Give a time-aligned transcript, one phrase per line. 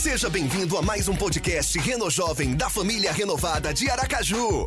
[0.00, 4.66] Seja bem-vindo a mais um podcast Reno Jovem da família renovada de Aracaju.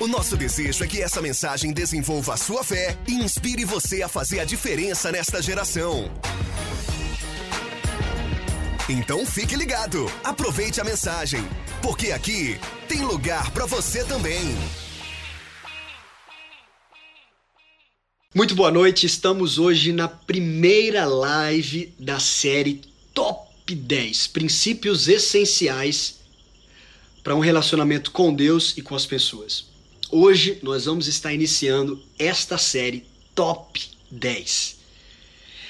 [0.00, 4.08] O nosso desejo é que essa mensagem desenvolva a sua fé e inspire você a
[4.08, 6.10] fazer a diferença nesta geração.
[8.88, 11.46] Então fique ligado, aproveite a mensagem,
[11.82, 14.56] porque aqui tem lugar para você também.
[18.34, 22.80] Muito boa noite, estamos hoje na primeira live da série
[23.12, 26.16] Top 10 Princípios Essenciais
[27.22, 29.64] para um relacionamento com Deus e com as pessoas.
[30.10, 33.80] Hoje nós vamos estar iniciando esta série Top
[34.10, 34.76] 10.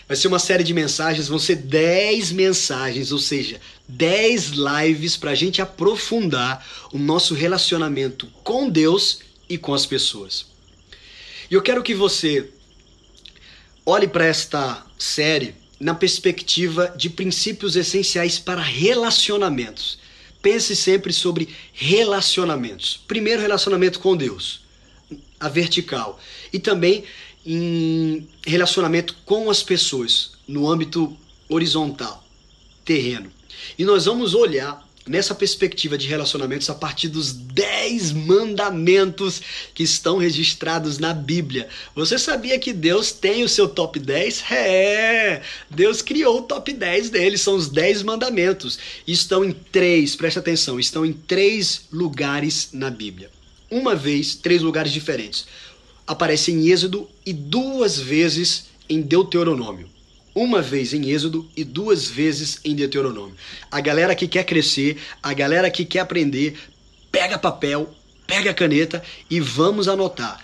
[0.09, 5.31] Vai ser uma série de mensagens, vão ser 10 mensagens, ou seja, 10 lives para
[5.31, 10.47] a gente aprofundar o nosso relacionamento com Deus e com as pessoas.
[11.51, 12.51] E eu quero que você
[13.87, 19.99] olhe para esta série na perspectiva de princípios essenciais para relacionamentos.
[20.41, 22.99] Pense sempre sobre relacionamentos.
[23.07, 24.63] Primeiro, relacionamento com Deus,
[25.39, 26.19] a vertical.
[26.51, 27.05] E também
[27.45, 31.15] em relacionamento com as pessoas, no âmbito
[31.51, 32.25] horizontal,
[32.83, 33.31] terreno.
[33.79, 39.43] E nós vamos olhar nessa perspectiva de relacionamentos a partir dos 10 mandamentos
[39.75, 41.69] que estão registrados na Bíblia.
[41.95, 44.45] Você sabia que Deus tem o seu top 10?
[44.51, 45.43] É!
[45.69, 48.79] Deus criou o top 10 dele, são os 10 mandamentos.
[49.07, 53.31] Estão em três, preste atenção, estão em três lugares na Bíblia.
[53.71, 55.47] Uma vez, três lugares diferentes
[56.07, 59.89] aparece em Êxodo e duas vezes em Deuteronômio.
[60.35, 63.37] Uma vez em Êxodo e duas vezes em Deuteronômio.
[63.71, 66.59] A galera que quer crescer, a galera que quer aprender,
[67.13, 67.95] pega papel,
[68.27, 69.01] pega caneta
[69.31, 70.43] e vamos anotar.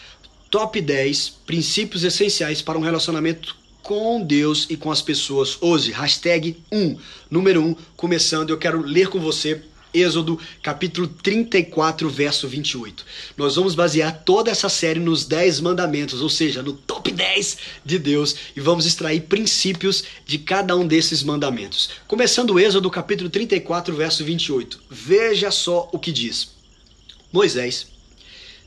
[0.48, 5.58] Top 10 princípios essenciais para um relacionamento com Deus e com as pessoas.
[5.60, 6.96] Hoje, hashtag 1,
[7.28, 8.50] número 1, começando.
[8.50, 9.60] Eu quero ler com você
[9.92, 13.04] Êxodo, capítulo 34, verso 28.
[13.36, 17.98] Nós vamos basear toda essa série nos 10 mandamentos, ou seja, no top 10 de
[17.98, 21.90] Deus, e vamos extrair princípios de cada um desses mandamentos.
[22.06, 24.80] Começando o Êxodo, capítulo 34, verso 28.
[24.88, 26.50] Veja só o que diz.
[27.32, 27.86] Moisés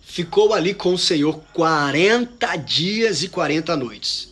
[0.01, 4.29] ficou ali com o Senhor 40 dias e 40 noites,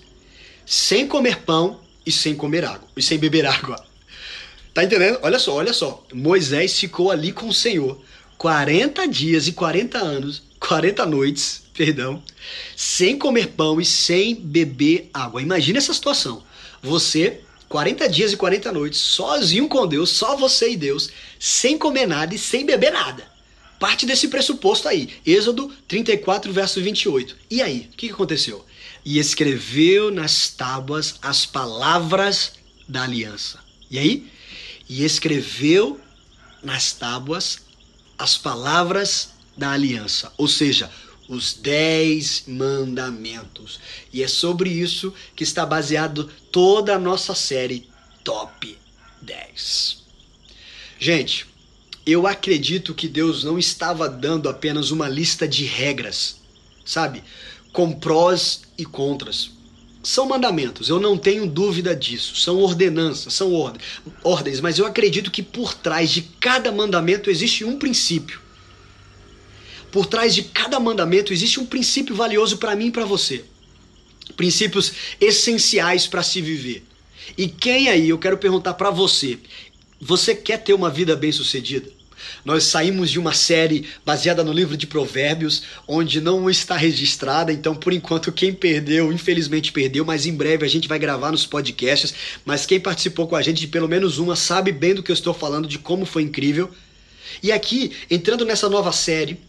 [0.66, 3.91] sem comer pão e sem comer água, e sem beber água.
[4.74, 5.20] Tá entendendo?
[5.22, 6.04] Olha só, olha só.
[6.14, 8.02] Moisés ficou ali com o Senhor
[8.38, 12.24] 40 dias e 40 anos, 40 noites, perdão,
[12.76, 15.42] sem comer pão e sem beber água.
[15.42, 16.44] Imagina essa situação.
[16.82, 22.08] Você, 40 dias e 40 noites, sozinho com Deus, só você e Deus, sem comer
[22.08, 23.30] nada e sem beber nada.
[23.80, 25.10] Parte desse pressuposto aí.
[25.26, 27.36] Êxodo 34, verso 28.
[27.50, 28.66] E aí, o que aconteceu?
[29.04, 32.54] E escreveu nas tábuas as palavras
[32.88, 33.60] da aliança.
[33.90, 34.32] E aí?
[34.92, 36.02] E escreveu
[36.62, 37.60] nas tábuas
[38.18, 40.92] as palavras da aliança, ou seja,
[41.30, 43.80] os dez mandamentos.
[44.12, 47.90] E é sobre isso que está baseado toda a nossa série
[48.22, 48.78] Top
[49.22, 50.04] 10.
[51.00, 51.46] Gente,
[52.06, 56.36] eu acredito que Deus não estava dando apenas uma lista de regras,
[56.84, 57.24] sabe?
[57.72, 59.52] Com prós e contras.
[60.04, 62.36] São mandamentos, eu não tenho dúvida disso.
[62.36, 63.54] São ordenanças, são
[64.24, 68.40] ordens, mas eu acredito que por trás de cada mandamento existe um princípio.
[69.92, 73.44] Por trás de cada mandamento existe um princípio valioso para mim e para você.
[74.36, 76.84] Princípios essenciais para se viver.
[77.38, 79.38] E quem aí, eu quero perguntar para você,
[80.00, 82.01] você quer ter uma vida bem-sucedida?
[82.44, 87.76] Nós saímos de uma série baseada no livro de Provérbios, onde não está registrada, então
[87.76, 92.14] por enquanto quem perdeu, infelizmente perdeu, mas em breve a gente vai gravar nos podcasts.
[92.44, 95.16] Mas quem participou com a gente de pelo menos uma sabe bem do que eu
[95.16, 96.70] estou falando, de como foi incrível.
[97.42, 99.40] E aqui, entrando nessa nova série,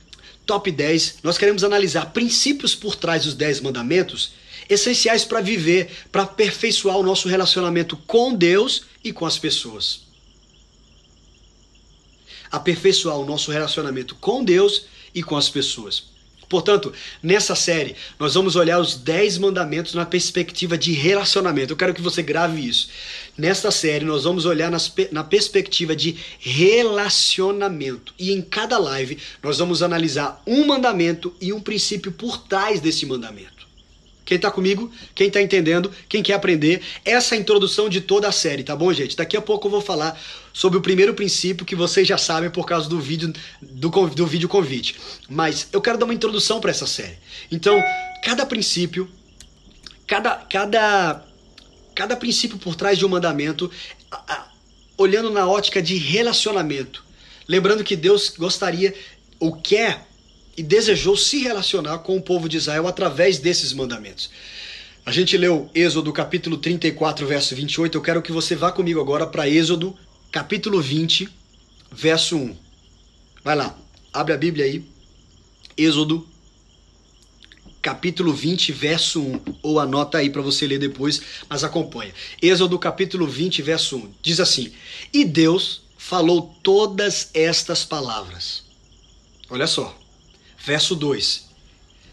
[0.44, 4.32] Top 10, nós queremos analisar princípios por trás dos 10 mandamentos
[4.69, 10.01] essenciais para viver, para aperfeiçoar o nosso relacionamento com Deus e com as pessoas
[12.52, 14.84] aperfeiçoar o nosso relacionamento com Deus
[15.14, 16.12] e com as pessoas.
[16.52, 21.72] Portanto, nessa série, nós vamos olhar os 10 mandamentos na perspectiva de relacionamento.
[21.72, 22.90] Eu quero que você grave isso.
[23.38, 28.12] Nesta série, nós vamos olhar nas, na perspectiva de relacionamento.
[28.19, 33.06] E em cada live, nós vamos analisar um mandamento e um princípio por trás desse
[33.06, 33.62] mandamento.
[34.24, 38.28] Quem tá comigo, quem tá entendendo, quem quer aprender, essa é a introdução de toda
[38.28, 39.16] a série, tá bom, gente?
[39.16, 40.19] Daqui a pouco eu vou falar
[40.52, 44.48] sobre o primeiro princípio que vocês já sabem por causa do vídeo do, do vídeo
[44.48, 44.96] convite.
[45.28, 47.19] Mas eu quero dar uma introdução para essa série.
[47.50, 47.82] Então,
[48.22, 49.10] cada princípio,
[50.06, 51.24] cada cada
[51.94, 53.70] cada princípio por trás de um mandamento,
[54.96, 57.04] olhando na ótica de relacionamento.
[57.48, 58.94] Lembrando que Deus gostaria
[59.38, 60.06] ou quer
[60.56, 64.31] e desejou se relacionar com o povo de Israel através desses mandamentos.
[65.04, 67.99] A gente leu Êxodo capítulo 34, verso 28.
[67.99, 69.96] Eu quero que você vá comigo agora para Êxodo
[70.31, 71.28] capítulo 20,
[71.90, 72.56] verso 1.
[73.43, 73.76] Vai lá,
[74.12, 74.84] abre a Bíblia aí.
[75.76, 76.26] Êxodo
[77.81, 79.40] capítulo 20, verso 1.
[79.60, 82.14] Ou anota aí para você ler depois, mas acompanha.
[82.40, 84.12] Êxodo capítulo 20, verso 1.
[84.22, 84.72] Diz assim:
[85.12, 88.62] E Deus falou todas estas palavras.
[89.50, 90.01] Olha só.
[90.64, 91.49] Verso 2.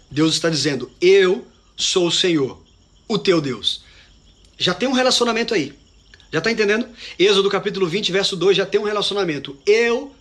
[0.10, 1.48] Deus está dizendo: Eu
[1.78, 2.62] sou o Senhor,
[3.07, 3.84] o teu Deus.
[4.57, 5.74] Já tem um relacionamento aí.
[6.31, 6.88] Já está entendendo?
[7.18, 9.57] Êxodo capítulo 20, verso 2 já tem um relacionamento.
[9.66, 10.13] Eu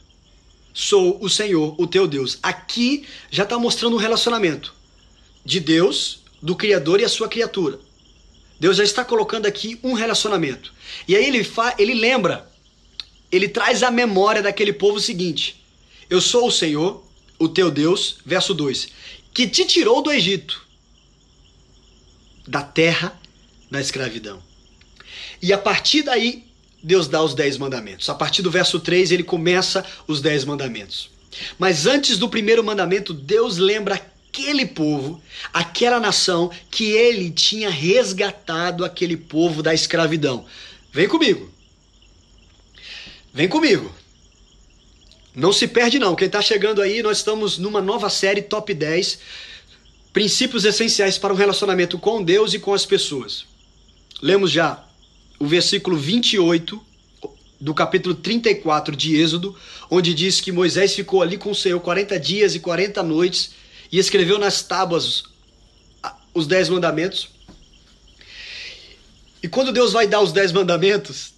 [0.72, 2.38] sou o Senhor, o teu Deus.
[2.42, 4.74] Aqui já está mostrando um relacionamento
[5.44, 7.80] de Deus, do Criador e a sua criatura.
[8.60, 10.72] Deus já está colocando aqui um relacionamento.
[11.06, 12.50] E aí ele, fa ele lembra,
[13.32, 15.64] ele traz à memória daquele povo o seguinte:
[16.10, 17.07] Eu sou o Senhor,
[17.38, 18.88] o teu Deus, verso 2,
[19.32, 20.66] que te tirou do Egito,
[22.46, 23.18] da terra
[23.70, 24.42] da escravidão.
[25.40, 26.44] E a partir daí,
[26.82, 28.08] Deus dá os dez mandamentos.
[28.08, 31.10] A partir do verso 3, ele começa os dez mandamentos.
[31.58, 38.84] Mas antes do primeiro mandamento, Deus lembra aquele povo, aquela nação que ele tinha resgatado
[38.84, 40.44] aquele povo da escravidão.
[40.92, 41.52] Vem comigo.
[43.32, 43.94] Vem comigo.
[45.34, 46.14] Não se perde não.
[46.14, 49.18] Quem está chegando aí, nós estamos numa nova série Top 10
[50.12, 53.44] Princípios essenciais para um relacionamento com Deus e com as pessoas.
[54.20, 54.84] Lemos já
[55.38, 56.84] o versículo 28
[57.60, 59.56] do capítulo 34 de Êxodo,
[59.90, 63.52] onde diz que Moisés ficou ali com o Senhor 40 dias e 40 noites
[63.92, 65.24] e escreveu nas tábuas
[66.34, 67.28] os dez mandamentos.
[69.42, 71.34] E quando Deus vai dar os dez mandamentos,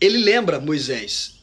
[0.00, 1.34] ele lembra Moisés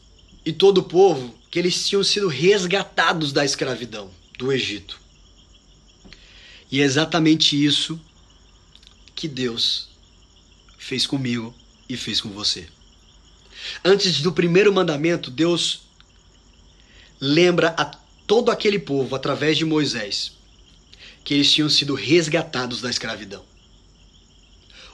[0.47, 4.97] e todo o povo que eles tinham sido resgatados da escravidão do Egito.
[6.71, 7.99] E é exatamente isso
[9.13, 9.89] que Deus
[10.77, 11.53] fez comigo
[11.89, 12.65] e fez com você.
[13.83, 15.81] Antes do primeiro mandamento, Deus
[17.19, 17.83] lembra a
[18.25, 20.31] todo aquele povo, através de Moisés,
[21.25, 23.43] que eles tinham sido resgatados da escravidão.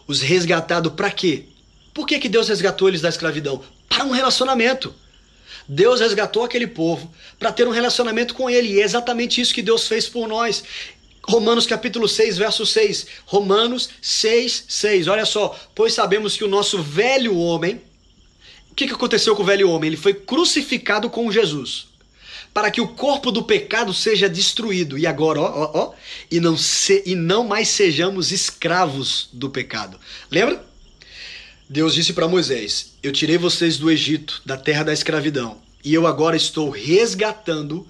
[0.08, 1.46] Os resgatados para quê?
[1.94, 3.64] Por que, que Deus resgatou eles da escravidão?
[3.88, 5.03] Para um relacionamento.
[5.68, 8.74] Deus resgatou aquele povo para ter um relacionamento com ele.
[8.74, 10.63] E é exatamente isso que Deus fez por nós.
[11.27, 13.07] Romanos capítulo 6, verso 6.
[13.25, 15.07] Romanos 6, 6.
[15.07, 15.57] Olha só.
[15.74, 17.81] Pois sabemos que o nosso velho homem.
[18.71, 19.88] O que, que aconteceu com o velho homem?
[19.88, 21.88] Ele foi crucificado com Jesus.
[22.54, 24.98] Para que o corpo do pecado seja destruído.
[24.98, 25.94] E agora, ó, ó, ó.
[26.30, 30.00] E não, se, e não mais sejamos escravos do pecado.
[30.30, 30.73] Lembra?
[31.69, 36.06] Deus disse para Moisés: Eu tirei vocês do Egito, da terra da escravidão, e eu
[36.06, 37.88] agora estou resgatando,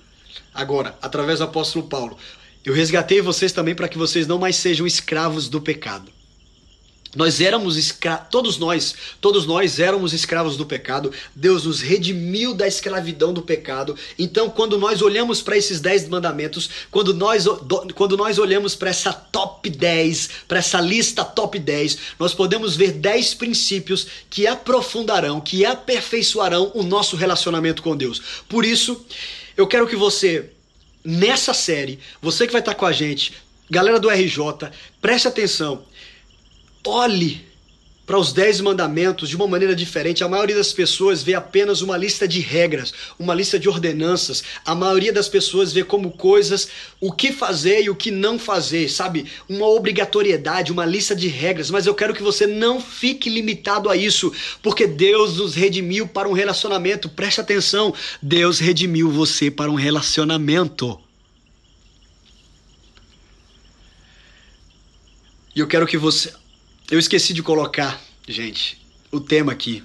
[0.53, 2.17] agora, através do apóstolo Paulo,
[2.63, 6.11] eu resgatei vocês também para que vocês não mais sejam escravos do pecado.
[7.15, 11.11] Nós éramos escravos, todos nós, todos nós éramos escravos do pecado.
[11.35, 13.95] Deus nos redimiu da escravidão do pecado.
[14.17, 17.45] Então, quando nós olhamos para esses dez mandamentos, quando nós,
[17.93, 22.93] quando nós olhamos para essa top 10, para essa lista top 10, nós podemos ver
[22.93, 28.21] dez princípios que aprofundarão, que aperfeiçoarão o nosso relacionamento com Deus.
[28.49, 29.05] Por isso,
[29.55, 30.49] eu quero que você,
[31.05, 33.33] nessa série, você que vai estar com a gente,
[33.69, 35.83] galera do RJ, preste atenção
[36.85, 37.53] olhe
[38.05, 40.23] para os dez mandamentos de uma maneira diferente.
[40.23, 44.43] A maioria das pessoas vê apenas uma lista de regras, uma lista de ordenanças.
[44.65, 46.67] A maioria das pessoas vê como coisas
[46.99, 49.25] o que fazer e o que não fazer, sabe?
[49.47, 51.71] Uma obrigatoriedade, uma lista de regras.
[51.71, 56.27] Mas eu quero que você não fique limitado a isso, porque Deus nos redimiu para
[56.27, 57.07] um relacionamento.
[57.07, 60.99] Preste atenção, Deus redimiu você para um relacionamento.
[65.55, 66.33] E eu quero que você
[66.89, 68.79] eu esqueci de colocar, gente,
[69.11, 69.83] o tema aqui.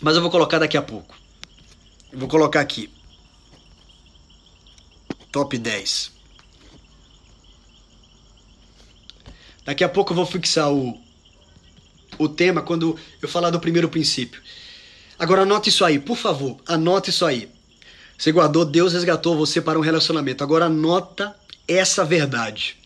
[0.00, 1.16] Mas eu vou colocar daqui a pouco.
[2.12, 2.90] Eu vou colocar aqui.
[5.30, 6.12] Top 10.
[9.64, 11.00] Daqui a pouco eu vou fixar o,
[12.18, 14.42] o tema quando eu falar do primeiro princípio.
[15.18, 17.48] Agora anote isso aí, por favor, anote isso aí.
[18.18, 20.44] Você guardou, Deus resgatou você para um relacionamento.
[20.44, 21.34] Agora anota
[21.66, 22.76] essa verdade.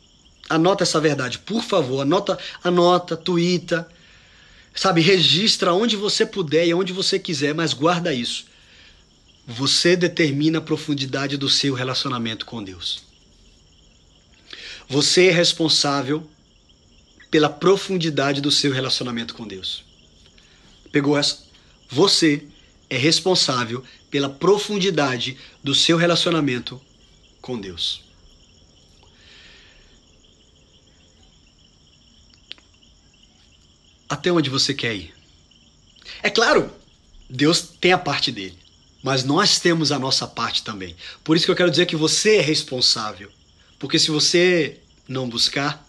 [0.48, 2.00] Anota essa verdade, por favor.
[2.00, 3.88] Anota, anota, tuita.
[4.74, 8.46] Sabe, registra onde você puder e onde você quiser, mas guarda isso.
[9.46, 13.02] Você determina a profundidade do seu relacionamento com Deus.
[14.88, 16.28] Você é responsável
[17.30, 19.84] pela profundidade do seu relacionamento com Deus.
[20.90, 21.48] Pegou essa?
[21.88, 22.46] você
[22.90, 26.80] é responsável pela profundidade do seu relacionamento
[27.40, 28.07] com Deus.
[34.08, 35.14] Até onde você quer ir?
[36.22, 36.72] É claro,
[37.28, 38.58] Deus tem a parte dele,
[39.02, 40.96] mas nós temos a nossa parte também.
[41.22, 43.30] Por isso que eu quero dizer que você é responsável.
[43.78, 45.86] Porque se você não buscar,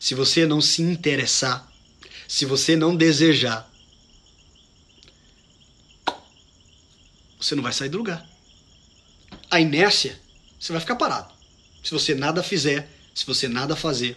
[0.00, 1.70] se você não se interessar,
[2.26, 3.70] se você não desejar,
[7.40, 8.26] você não vai sair do lugar.
[9.50, 10.20] A inércia,
[10.58, 11.32] você vai ficar parado.
[11.82, 14.16] Se você nada fizer, se você nada fazer.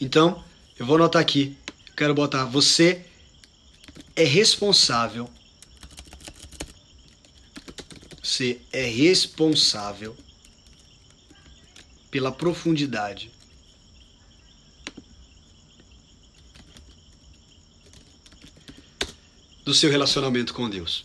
[0.00, 0.42] Então,
[0.78, 1.56] eu vou anotar aqui,
[1.96, 3.04] quero botar você
[4.16, 5.28] é responsável.
[8.22, 10.16] Você é responsável
[12.10, 13.30] pela profundidade
[19.64, 21.04] do seu relacionamento com Deus.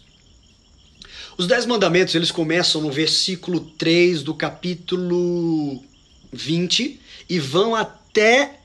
[1.38, 5.84] Os Dez Mandamentos, eles começam no versículo 3 do capítulo
[6.34, 8.59] 20 e vão até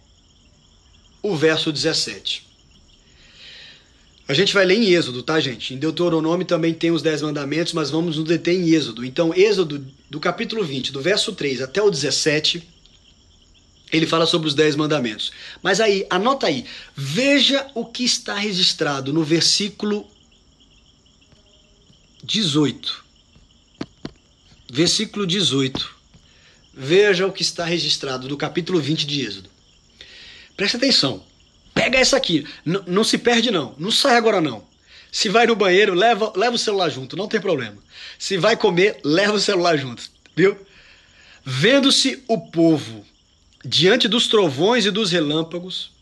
[1.25, 2.47] o verso 17.
[4.29, 5.73] A gente vai ler em Êxodo, tá, gente?
[5.73, 9.03] Em Deuteronômio também tem os Dez Mandamentos, mas vamos nos deter em Êxodo.
[9.03, 12.63] Então, Êxodo, do capítulo 20, do verso 3 até o 17,
[13.91, 15.33] ele fala sobre os Dez Mandamentos.
[15.63, 20.07] Mas aí, anota aí, veja o que está registrado no versículo
[22.23, 23.03] 18.
[24.71, 25.95] Versículo 18.
[26.75, 29.54] Veja o que está registrado do capítulo 20 de Êxodo.
[30.57, 31.23] Presta atenção.
[31.75, 32.47] Pega essa aqui.
[32.65, 33.75] N não se perde, não.
[33.79, 34.65] Não sai agora, não.
[35.11, 37.77] Se vai no banheiro, leva, leva o celular junto, não tem problema.
[38.19, 40.03] Se vai comer, leva o celular junto,
[40.35, 40.59] viu?
[41.45, 43.05] Vendo-se o povo
[43.65, 45.93] diante dos trovões e dos relâmpagos,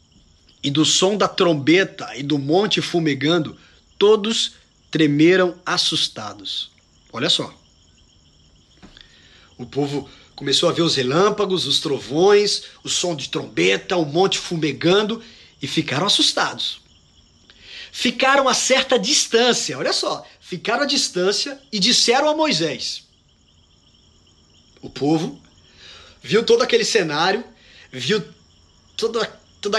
[0.63, 3.57] e do som da trombeta e do monte fumegando,
[3.99, 4.55] todos
[4.91, 6.71] tremeram assustados.
[7.13, 7.53] Olha só.
[9.59, 10.09] O povo
[10.43, 15.23] começou a ver os relâmpagos, os trovões, o som de trombeta, o monte fumegando
[15.63, 16.81] e ficaram assustados.
[17.93, 23.05] Ficaram a certa distância, olha só, ficaram à distância e disseram a Moisés.
[24.81, 25.41] O povo
[26.21, 27.45] viu todo aquele cenário,
[27.93, 28.21] viu
[28.97, 29.79] toda toda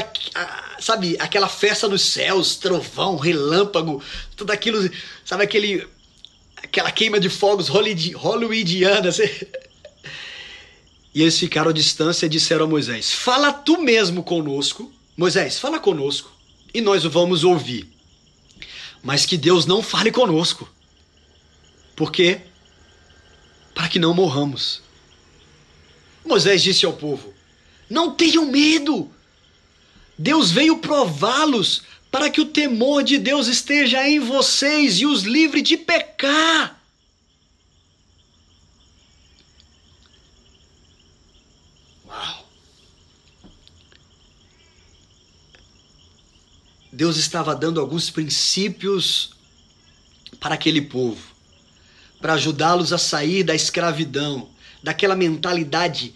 [0.79, 4.01] sabe, aquela festa nos céus, trovão, relâmpago,
[4.37, 4.89] tudo aquilo,
[5.25, 5.85] sabe aquele
[6.55, 9.09] aquela queima de fogos hollywoodiana.
[11.13, 15.79] E eles ficaram à distância e disseram a Moisés: Fala tu mesmo conosco, Moisés, fala
[15.79, 16.31] conosco,
[16.73, 17.87] e nós o vamos ouvir.
[19.03, 20.67] Mas que Deus não fale conosco.
[21.95, 22.41] Por quê?
[23.75, 24.81] Para que não morramos.
[26.25, 27.33] Moisés disse ao povo:
[27.89, 29.09] Não tenham medo,
[30.17, 35.61] Deus veio prová-los para que o temor de Deus esteja em vocês e os livre
[35.61, 36.82] de pecar.
[46.93, 49.31] Deus estava dando alguns princípios
[50.39, 51.33] para aquele povo,
[52.21, 54.47] para ajudá-los a sair da escravidão,
[54.83, 56.13] daquela mentalidade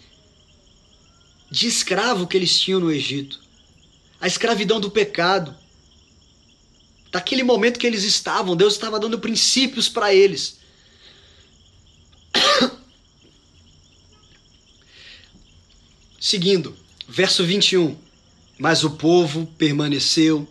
[1.50, 3.40] de escravo que eles tinham no Egito
[4.20, 5.56] a escravidão do pecado.
[7.10, 10.58] Daquele momento que eles estavam, Deus estava dando princípios para eles.
[16.20, 16.76] Seguindo,
[17.08, 17.96] verso 21.
[18.58, 20.48] Mas o povo permaneceu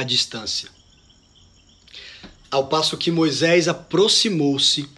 [0.00, 0.68] à distância.
[2.50, 4.88] Ao passo que Moisés aproximou-se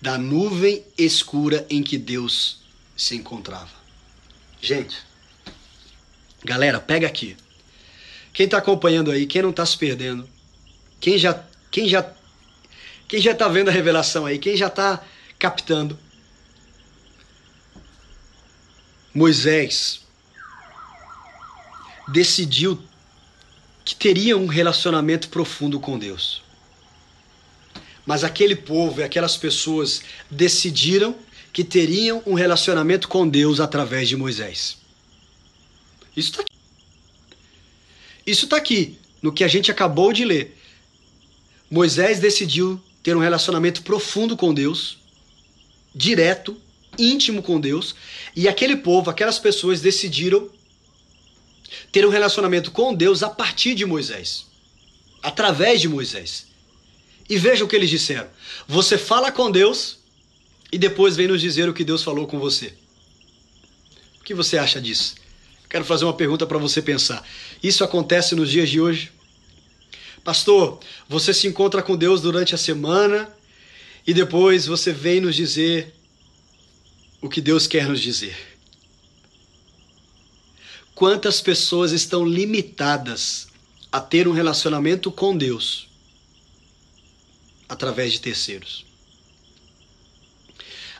[0.00, 2.60] da nuvem escura em que Deus
[2.96, 3.74] se encontrava.
[4.60, 4.96] Gente,
[6.46, 7.36] Galera, pega aqui.
[8.32, 10.28] Quem está acompanhando aí, quem não está se perdendo,
[11.00, 12.08] quem já, quem já,
[13.08, 15.04] quem já está vendo a revelação aí, quem já está
[15.40, 15.98] captando.
[19.12, 20.05] Moisés
[22.08, 22.78] decidiu
[23.84, 26.42] que teria um relacionamento profundo com Deus.
[28.04, 31.16] Mas aquele povo e aquelas pessoas decidiram
[31.52, 34.76] que teriam um relacionamento com Deus através de Moisés.
[36.16, 36.56] Isso está aqui.
[38.26, 40.56] Isso está aqui, no que a gente acabou de ler.
[41.70, 44.98] Moisés decidiu ter um relacionamento profundo com Deus,
[45.94, 46.60] direto,
[46.98, 47.94] íntimo com Deus,
[48.34, 50.50] e aquele povo, aquelas pessoas decidiram
[51.92, 54.46] ter um relacionamento com Deus a partir de Moisés,
[55.22, 56.46] através de Moisés.
[57.28, 58.28] E veja o que eles disseram:
[58.66, 59.98] você fala com Deus
[60.70, 62.72] e depois vem nos dizer o que Deus falou com você.
[64.20, 65.14] O que você acha disso?
[65.68, 67.26] Quero fazer uma pergunta para você pensar.
[67.62, 69.12] Isso acontece nos dias de hoje?
[70.22, 73.32] Pastor, você se encontra com Deus durante a semana
[74.06, 75.94] e depois você vem nos dizer
[77.20, 78.55] o que Deus quer nos dizer.
[80.96, 83.48] Quantas pessoas estão limitadas
[83.92, 85.88] a ter um relacionamento com Deus
[87.68, 88.86] através de terceiros?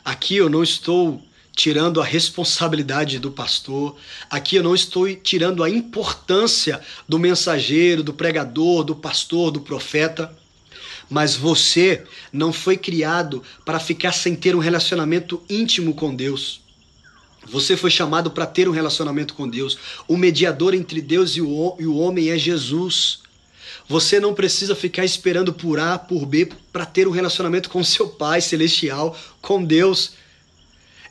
[0.05, 1.19] Aqui eu não estou
[1.51, 3.97] tirando a responsabilidade do pastor,
[4.29, 10.31] aqui eu não estou tirando a importância do mensageiro, do pregador, do pastor, do profeta.
[11.09, 16.66] Mas você não foi criado para ficar sem ter um relacionamento íntimo com Deus.
[17.49, 19.77] Você foi chamado para ter um relacionamento com Deus.
[20.07, 23.19] O mediador entre Deus e o, homem é Jesus.
[23.87, 28.09] Você não precisa ficar esperando por A, por B, para ter um relacionamento com seu
[28.09, 30.11] Pai Celestial, com Deus.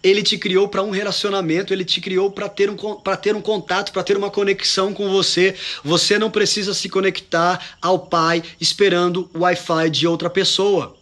[0.02, 2.76] Ele te criou para um relacionamento, ele te criou para ter, um,
[3.20, 5.54] ter um contato, para ter uma conexão com você.
[5.82, 10.96] Você não precisa se conectar ao Pai esperando o Wi-Fi de outra pessoa.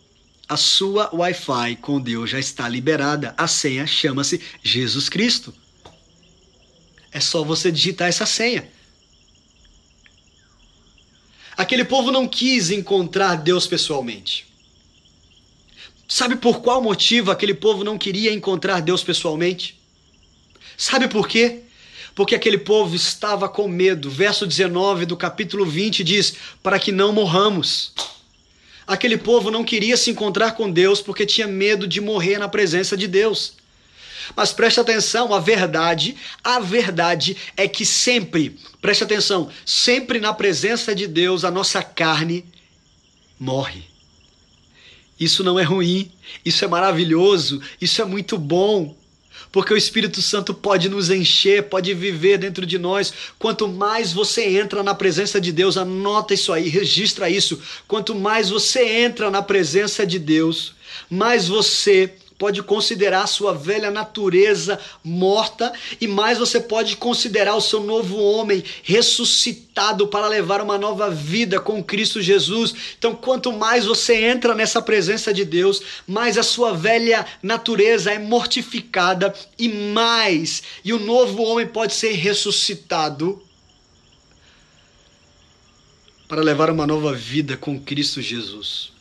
[0.49, 3.35] A sua Wi-Fi com Deus já está liberada.
[3.37, 5.55] A senha chama-se Jesus Cristo.
[7.11, 8.69] É só você digitar essa senha.
[11.57, 14.47] Aquele povo não quis encontrar Deus pessoalmente.
[16.09, 19.81] Sabe por qual motivo aquele povo não queria encontrar Deus pessoalmente?
[20.77, 21.63] Sabe por quê?
[22.15, 24.11] Porque aquele povo estava com medo.
[24.11, 27.93] Verso 19 do capítulo 20 diz: Para que não morramos.
[28.87, 32.97] Aquele povo não queria se encontrar com Deus porque tinha medo de morrer na presença
[32.97, 33.55] de Deus.
[34.35, 40.95] Mas preste atenção, a verdade, a verdade é que sempre, preste atenção, sempre na presença
[40.95, 42.45] de Deus a nossa carne
[43.39, 43.85] morre.
[45.19, 46.11] Isso não é ruim,
[46.45, 48.97] isso é maravilhoso, isso é muito bom.
[49.55, 53.15] Porque o Espírito Santo pode nos encher, pode viver dentro de nós.
[53.39, 57.61] Quanto mais você entra na presença de Deus, anota isso aí, registra isso.
[57.87, 60.75] Quanto mais você entra na presença de Deus,
[61.09, 67.81] mais você pode considerar sua velha natureza morta e mais você pode considerar o seu
[67.81, 72.75] novo homem ressuscitado para levar uma nova vida com Cristo Jesus.
[72.99, 78.19] Então, quanto mais você entra nessa presença de Deus, mais a sua velha natureza é
[78.19, 83.43] mortificada e mais e o novo homem pode ser ressuscitado
[86.27, 88.94] para levar uma nova vida com Cristo Jesus.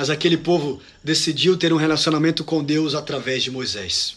[0.00, 4.16] Mas aquele povo decidiu ter um relacionamento com Deus através de Moisés.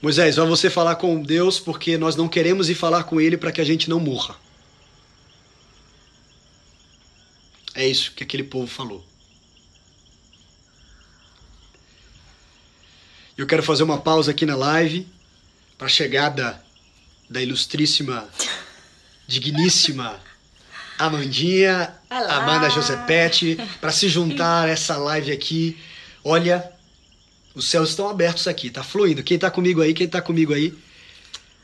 [0.00, 3.50] Moisés, vai você falar com Deus porque nós não queremos ir falar com Ele para
[3.50, 4.36] que a gente não morra.
[7.74, 9.04] É isso que aquele povo falou.
[13.36, 15.04] Eu quero fazer uma pausa aqui na live
[15.76, 16.64] para a chegada
[17.28, 18.28] da ilustríssima,
[19.26, 20.20] digníssima
[20.98, 22.36] Amandinha, Olá.
[22.36, 25.76] Amanda Josepete, para se juntar a essa live aqui.
[26.22, 26.72] Olha,
[27.54, 29.22] os céus estão abertos aqui, tá fluindo.
[29.22, 30.72] Quem tá comigo aí, quem tá comigo aí?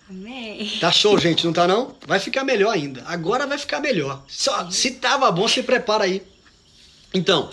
[0.09, 0.79] Amém.
[0.81, 1.95] Tá show, gente, não tá não?
[2.07, 3.05] Vai ficar melhor ainda.
[3.07, 4.25] Agora vai ficar melhor.
[4.27, 6.23] Só, se tava bom, se prepara aí.
[7.15, 7.51] Então,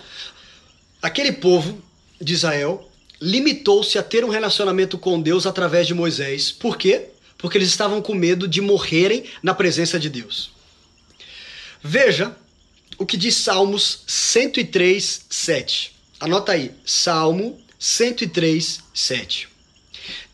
[1.02, 1.82] aquele povo
[2.20, 2.90] de Israel
[3.22, 6.52] limitou-se a ter um relacionamento com Deus através de Moisés.
[6.52, 7.10] Por quê?
[7.38, 10.57] Porque eles estavam com medo de morrerem na presença de Deus.
[11.82, 12.36] Veja
[12.98, 15.96] o que diz Salmos 103, 7.
[16.20, 19.50] Anota aí, Salmo 103, 7.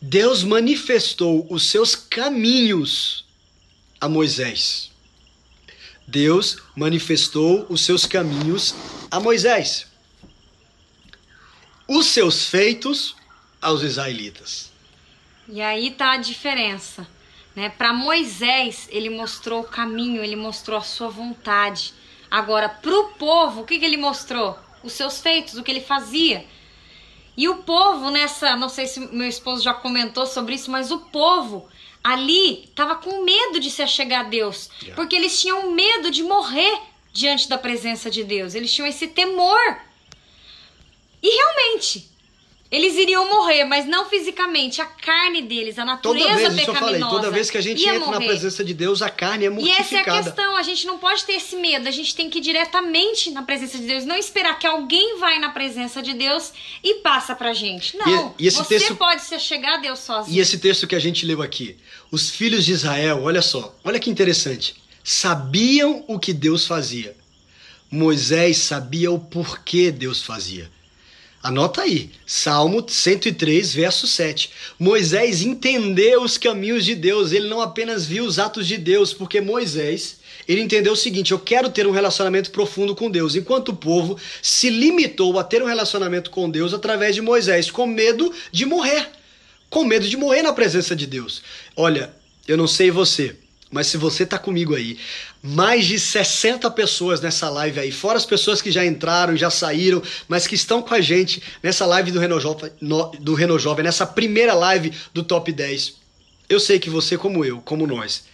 [0.00, 3.24] Deus manifestou os seus caminhos
[4.00, 4.90] a Moisés.
[6.06, 8.74] Deus manifestou os seus caminhos
[9.10, 9.86] a Moisés.
[11.88, 13.14] Os seus feitos
[13.60, 14.70] aos israelitas.
[15.48, 17.06] E aí tá a diferença.
[17.54, 17.68] Né?
[17.68, 21.94] Para Moisés, ele mostrou o caminho, ele mostrou a sua vontade.
[22.30, 24.58] Agora, para o povo, o que, que ele mostrou?
[24.82, 26.44] Os seus feitos, o que ele fazia.
[27.36, 30.98] E o povo nessa, não sei se meu esposo já comentou sobre isso, mas o
[30.98, 31.68] povo
[32.02, 34.94] ali estava com medo de se achegar a Deus, yeah.
[34.94, 36.78] porque eles tinham medo de morrer
[37.12, 38.54] diante da presença de Deus.
[38.54, 39.78] Eles tinham esse temor.
[41.22, 42.10] E realmente,
[42.74, 44.80] eles iriam morrer, mas não fisicamente.
[44.80, 46.70] A carne deles, a natureza toda vez, pecaminosa.
[46.70, 48.18] Eu falei, toda vez que a gente entra morrer.
[48.18, 49.80] na presença de Deus, a carne é mortificada.
[49.80, 50.56] E essa é a questão.
[50.56, 51.86] A gente não pode ter esse medo.
[51.86, 54.04] A gente tem que ir diretamente na presença de Deus.
[54.04, 57.96] Não esperar que alguém vai na presença de Deus e passa pra gente.
[57.96, 58.34] Não.
[58.36, 60.36] E, e você texto, pode se chegar a Deus sozinho.
[60.36, 61.76] E esse texto que a gente leu aqui.
[62.10, 63.72] Os filhos de Israel, olha só.
[63.84, 64.74] Olha que interessante.
[65.04, 67.16] Sabiam o que Deus fazia.
[67.88, 70.68] Moisés sabia o porquê Deus fazia.
[71.44, 74.50] Anota aí, Salmo 103, verso 7.
[74.78, 79.42] Moisés entendeu os caminhos de Deus, ele não apenas viu os atos de Deus, porque
[79.42, 83.76] Moisés, ele entendeu o seguinte: eu quero ter um relacionamento profundo com Deus, enquanto o
[83.76, 88.64] povo se limitou a ter um relacionamento com Deus através de Moisés, com medo de
[88.64, 89.10] morrer,
[89.68, 91.42] com medo de morrer na presença de Deus.
[91.76, 92.10] Olha,
[92.48, 93.36] eu não sei você,
[93.70, 94.96] mas se você tá comigo aí,
[95.46, 100.02] mais de 60 pessoas nessa live aí, fora as pessoas que já entraram, já saíram,
[100.26, 103.84] mas que estão com a gente nessa live do Renault Jovem, no, do Renault Jovem
[103.84, 105.96] nessa primeira live do Top 10.
[106.48, 108.24] Eu sei que você, como eu, como nós,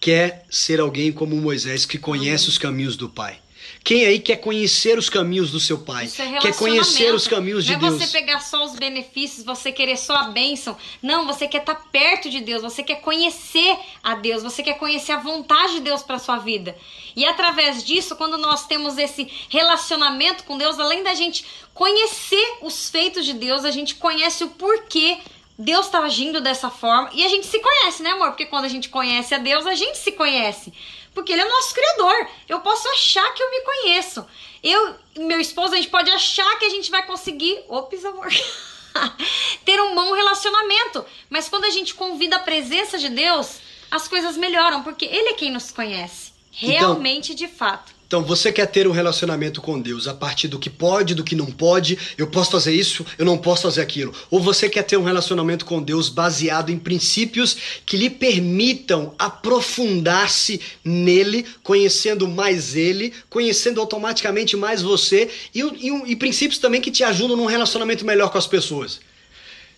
[0.00, 3.38] quer ser alguém como Moisés que conhece os caminhos do Pai.
[3.84, 6.08] Quem aí quer conhecer os caminhos do seu pai?
[6.18, 7.92] É quer conhecer os caminhos de Deus?
[7.92, 10.76] Não é você pegar só os benefícios, você querer só a bênção.
[11.02, 15.12] Não, você quer estar perto de Deus, você quer conhecer a Deus, você quer conhecer
[15.12, 16.76] a vontade de Deus para sua vida.
[17.16, 21.44] E através disso, quando nós temos esse relacionamento com Deus, além da gente
[21.74, 25.18] conhecer os feitos de Deus, a gente conhece o porquê
[25.58, 27.10] Deus está agindo dessa forma.
[27.12, 28.28] E a gente se conhece, né, amor?
[28.28, 30.72] Porque quando a gente conhece a Deus, a gente se conhece.
[31.14, 32.28] Porque ele é o nosso criador.
[32.48, 34.26] Eu posso achar que eu me conheço.
[34.62, 37.62] Eu e meu esposo, a gente pode achar que a gente vai conseguir.
[37.68, 38.28] Ops, amor.
[39.64, 41.04] ter um bom relacionamento.
[41.28, 43.58] Mas quando a gente convida a presença de Deus,
[43.90, 46.32] as coisas melhoram, porque Ele é quem nos conhece.
[46.54, 47.92] Então, Realmente, então, de fato.
[48.12, 51.34] Então, você quer ter um relacionamento com Deus a partir do que pode, do que
[51.34, 54.12] não pode, eu posso fazer isso, eu não posso fazer aquilo.
[54.30, 60.60] Ou você quer ter um relacionamento com Deus baseado em princípios que lhe permitam aprofundar-se
[60.84, 67.02] nele, conhecendo mais ele, conhecendo automaticamente mais você e, e, e princípios também que te
[67.02, 69.00] ajudam num relacionamento melhor com as pessoas.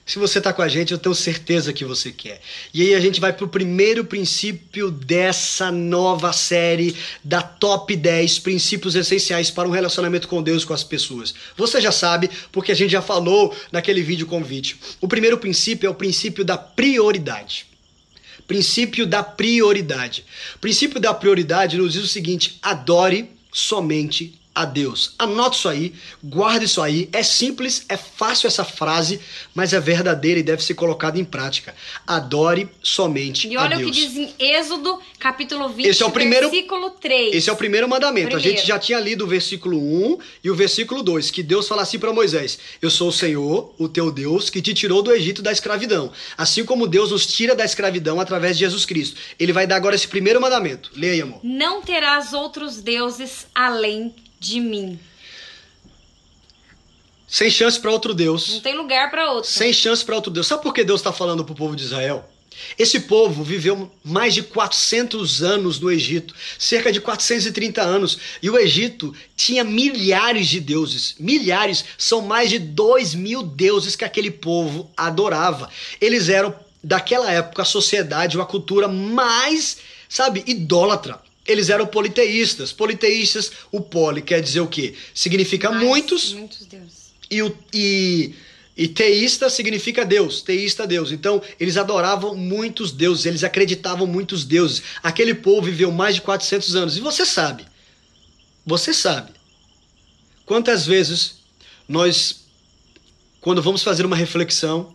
[0.07, 2.39] Se você está com a gente, eu tenho certeza que você quer.
[2.75, 8.41] E aí a gente vai para o primeiro princípio dessa nova série da Top 10
[8.41, 11.35] Princípios Essenciais para um Relacionamento com Deus com as Pessoas.
[11.57, 14.79] Você já sabe, porque a gente já falou naquele vídeo convite.
[15.01, 17.67] O primeiro princípio é o princípio da prioridade.
[18.47, 20.27] Princípio da prioridade.
[20.57, 25.15] O princípio da prioridade nos diz o seguinte: adore somente a Deus.
[25.19, 27.09] Anote isso aí, guarde isso aí.
[27.13, 29.21] É simples, é fácil essa frase,
[29.55, 31.75] mas é verdadeira e deve ser colocada em prática.
[32.07, 33.63] Adore somente a Deus.
[33.63, 37.35] E olha o que diz em Êxodo, capítulo 20, esse é o primeiro, versículo 3.
[37.35, 38.29] Esse é o primeiro mandamento.
[38.29, 38.37] Primeiro.
[38.37, 41.83] A gente já tinha lido o versículo 1 e o versículo 2, que Deus fala
[41.83, 45.43] assim para Moisés: Eu sou o Senhor, o teu Deus, que te tirou do Egito
[45.43, 46.13] da escravidão.
[46.39, 49.17] Assim como Deus nos tira da escravidão através de Jesus Cristo.
[49.39, 50.91] Ele vai dar agora esse primeiro mandamento.
[50.95, 51.41] Leia, amor.
[51.43, 54.15] Não terás outros deuses além
[54.45, 54.99] de mim.
[57.27, 58.55] Sem chance para outro Deus.
[58.55, 59.51] Não tem lugar para outro.
[59.51, 60.47] Sem chance para outro Deus.
[60.47, 62.29] Sabe por que Deus está falando para o povo de Israel?
[62.79, 68.57] Esse povo viveu mais de 400 anos no Egito, cerca de 430 anos, e o
[68.57, 71.17] Egito tinha milhares de deuses.
[71.19, 75.69] Milhares, são mais de 2 mil deuses que aquele povo adorava.
[76.01, 79.79] Eles eram, daquela época, a sociedade, uma cultura mais,
[80.09, 81.24] sabe, idólatra.
[81.47, 82.73] Eles eram politeístas.
[82.73, 84.95] Politeístas, o poli quer dizer o quê?
[85.15, 86.33] Significa Mais, muitos.
[86.33, 87.13] Muitos deuses.
[87.31, 88.35] E, o, e,
[88.77, 90.41] e teísta significa Deus.
[90.41, 91.13] Teísta, Deus.
[91.13, 93.27] Então, eles adoravam muitos deuses.
[93.27, 94.83] Eles acreditavam muitos deuses.
[95.03, 96.97] Aquele povo viveu mais de 400 anos.
[96.97, 97.67] E você sabe.
[98.65, 99.33] Você sabe.
[100.47, 101.41] Quantas vezes
[101.87, 102.47] nós,
[103.41, 104.94] quando vamos fazer uma reflexão,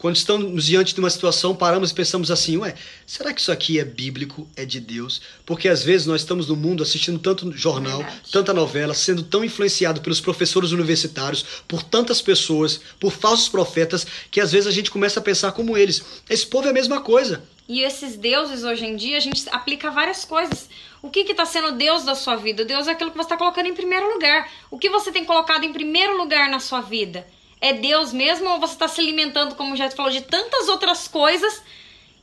[0.00, 2.74] quando estamos diante de uma situação, paramos e pensamos assim: ué,
[3.06, 5.20] será que isso aqui é bíblico, é de Deus?
[5.44, 8.32] Porque às vezes nós estamos no mundo assistindo tanto jornal, Verdade.
[8.32, 14.40] tanta novela, sendo tão influenciado pelos professores universitários, por tantas pessoas, por falsos profetas, que
[14.40, 16.02] às vezes a gente começa a pensar como eles.
[16.30, 17.44] Esse povo é a mesma coisa.
[17.68, 20.66] E esses deuses hoje em dia, a gente aplica várias coisas.
[21.02, 22.64] O que está sendo Deus da sua vida?
[22.64, 24.50] Deus é aquilo que você está colocando em primeiro lugar.
[24.70, 27.26] O que você tem colocado em primeiro lugar na sua vida?
[27.60, 31.62] É Deus mesmo ou você está se alimentando, como já falou, de tantas outras coisas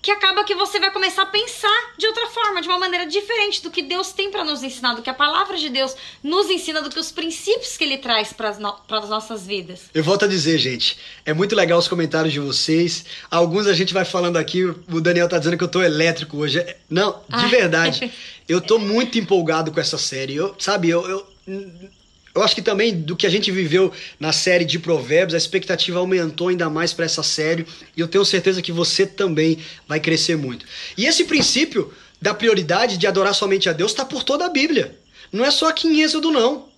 [0.01, 3.61] que acaba que você vai começar a pensar de outra forma, de uma maneira diferente
[3.61, 6.81] do que Deus tem para nos ensinar, do que a palavra de Deus nos ensina,
[6.81, 9.89] do que os princípios que Ele traz para as no nossas vidas.
[9.93, 13.05] Eu volto a dizer, gente, é muito legal os comentários de vocês.
[13.29, 16.63] Alguns a gente vai falando aqui, o Daniel tá dizendo que eu tô elétrico hoje.
[16.89, 17.49] Não, de Ai.
[17.49, 18.11] verdade,
[18.47, 20.35] eu tô muito empolgado com essa série.
[20.35, 21.27] Eu, sabe, eu, eu
[22.37, 25.97] eu acho que também do que a gente viveu na série de Provérbios, a expectativa
[25.97, 30.37] aumentou ainda mais para essa série e eu tenho certeza que você também vai crescer
[30.37, 30.63] muito.
[30.95, 34.95] E esse princípio da prioridade de adorar somente a Deus está por toda a Bíblia.
[35.31, 36.69] Não é só aqui em Êxodo, não.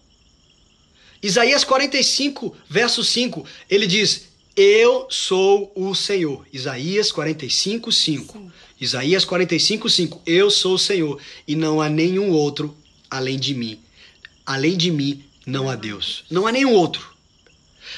[1.21, 6.47] Isaías 45, verso 5, ele diz: Eu sou o Senhor.
[6.53, 8.37] Isaías 45, 5.
[8.37, 8.51] Sim.
[8.79, 10.21] Isaías 45, 5.
[10.25, 12.73] Eu sou o Senhor e não há nenhum outro
[13.11, 13.77] além de mim.
[14.45, 16.23] Além de mim não há Deus.
[16.29, 17.13] Não há nenhum outro.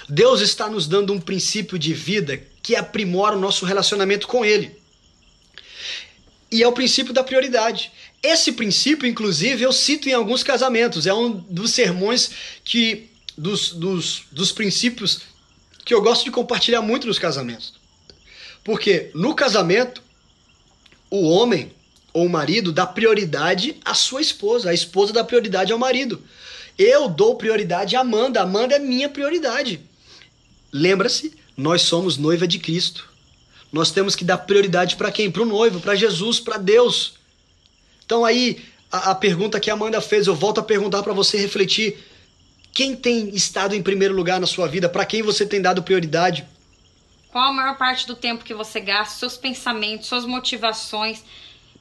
[0.07, 4.75] Deus está nos dando um princípio de vida que aprimora o nosso relacionamento com Ele.
[6.51, 7.91] E é o princípio da prioridade.
[8.21, 11.07] Esse princípio, inclusive, eu cito em alguns casamentos.
[11.07, 12.31] É um dos sermões
[12.63, 13.09] que.
[13.37, 15.21] dos, dos, dos princípios
[15.85, 17.73] que eu gosto de compartilhar muito nos casamentos.
[18.63, 20.03] Porque no casamento,
[21.09, 21.73] o homem
[22.13, 26.21] ou o marido dá prioridade à sua esposa, a esposa dá prioridade ao marido.
[26.77, 29.81] Eu dou prioridade à Amanda, a Amanda é minha prioridade.
[30.71, 33.09] Lembra-se, nós somos noiva de Cristo.
[33.71, 35.31] Nós temos que dar prioridade para quem?
[35.31, 37.13] Para o noivo, para Jesus, para Deus.
[38.05, 41.37] Então aí, a, a, pergunta que a Amanda fez, eu volto a perguntar para você
[41.37, 41.97] refletir.
[42.73, 44.89] Quem tem estado em primeiro lugar na sua vida?
[44.89, 46.45] Para quem você tem dado prioridade?
[47.31, 51.23] Qual a maior parte do tempo que você gasta, seus pensamentos, suas motivações?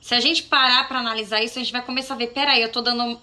[0.01, 2.71] Se a gente parar para analisar isso, a gente vai começar a ver, peraí, eu
[2.71, 3.21] tô dando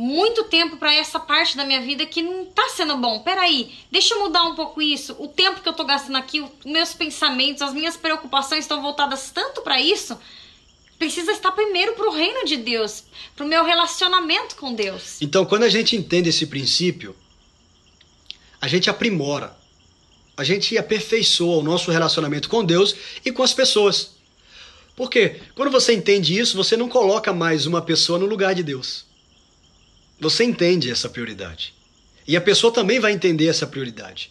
[0.00, 3.20] muito tempo para essa parte da minha vida que não tá sendo bom.
[3.20, 5.14] Peraí, deixa eu mudar um pouco isso.
[5.18, 9.30] O tempo que eu tô gastando aqui, os meus pensamentos, as minhas preocupações estão voltadas
[9.30, 10.18] tanto para isso.
[10.98, 13.04] Precisa estar primeiro pro reino de Deus,
[13.36, 15.20] pro meu relacionamento com Deus.
[15.20, 17.14] Então, quando a gente entende esse princípio,
[18.58, 19.54] a gente aprimora,
[20.34, 24.12] a gente aperfeiçoa o nosso relacionamento com Deus e com as pessoas.
[24.96, 29.09] Porque quando você entende isso, você não coloca mais uma pessoa no lugar de Deus.
[30.20, 31.72] Você entende essa prioridade.
[32.26, 34.30] E a pessoa também vai entender essa prioridade.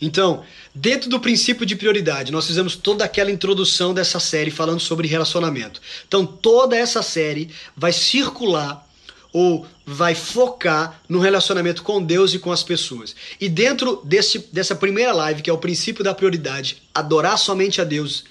[0.00, 5.06] Então, dentro do princípio de prioridade, nós fizemos toda aquela introdução dessa série falando sobre
[5.06, 5.80] relacionamento.
[6.06, 8.86] Então, toda essa série vai circular
[9.32, 13.14] ou vai focar no relacionamento com Deus e com as pessoas.
[13.40, 17.84] E dentro desse, dessa primeira live, que é o princípio da prioridade, adorar somente a
[17.84, 18.24] Deus.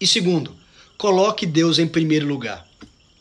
[0.00, 0.56] E segundo,
[0.98, 2.66] coloque Deus em primeiro lugar.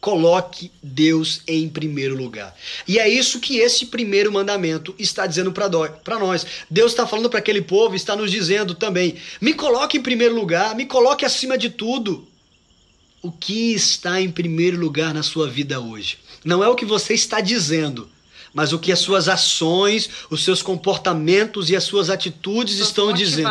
[0.01, 2.55] Coloque Deus em primeiro lugar.
[2.87, 6.45] E é isso que esse primeiro mandamento está dizendo para nós.
[6.69, 10.73] Deus está falando para aquele povo, está nos dizendo também: me coloque em primeiro lugar,
[10.73, 12.25] me coloque acima de tudo.
[13.21, 16.17] O que está em primeiro lugar na sua vida hoje?
[16.45, 18.09] Não é o que você está dizendo,
[18.53, 23.11] mas o que as suas ações, os seus comportamentos e as suas atitudes suas estão
[23.11, 23.49] dizendo.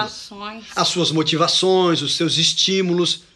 [0.75, 3.28] As suas motivações, os seus estímulos.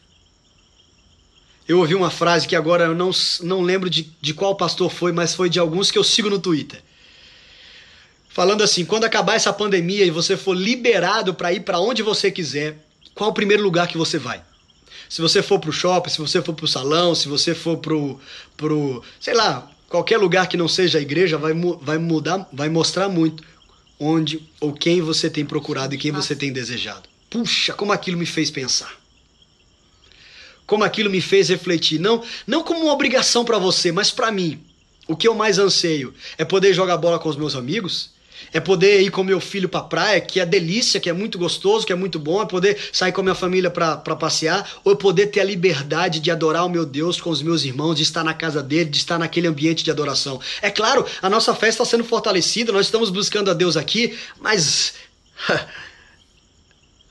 [1.72, 5.10] Eu ouvi uma frase que agora eu não, não lembro de, de qual pastor foi,
[5.10, 6.82] mas foi de alguns que eu sigo no Twitter.
[8.28, 12.30] Falando assim: quando acabar essa pandemia e você for liberado para ir para onde você
[12.30, 12.76] quiser,
[13.14, 14.42] qual o primeiro lugar que você vai?
[15.08, 18.20] Se você for pro shopping, se você for pro salão, se você for pro,
[18.54, 23.08] pro sei lá, qualquer lugar que não seja a igreja, vai, vai mudar, vai mostrar
[23.08, 23.42] muito
[23.98, 27.08] onde ou quem você tem procurado e quem você tem desejado.
[27.30, 29.01] Puxa, como aquilo me fez pensar
[30.66, 31.98] como aquilo me fez refletir.
[31.98, 34.60] Não, não como uma obrigação para você, mas para mim.
[35.08, 38.10] O que eu mais anseio é poder jogar bola com os meus amigos,
[38.52, 41.86] é poder ir com meu filho pra praia, que é delícia, que é muito gostoso,
[41.86, 44.96] que é muito bom, é poder sair com a minha família para passear, ou é
[44.96, 48.22] poder ter a liberdade de adorar o meu Deus com os meus irmãos, de estar
[48.22, 50.40] na casa dele, de estar naquele ambiente de adoração.
[50.60, 54.94] É claro, a nossa fé está sendo fortalecida, nós estamos buscando a Deus aqui, mas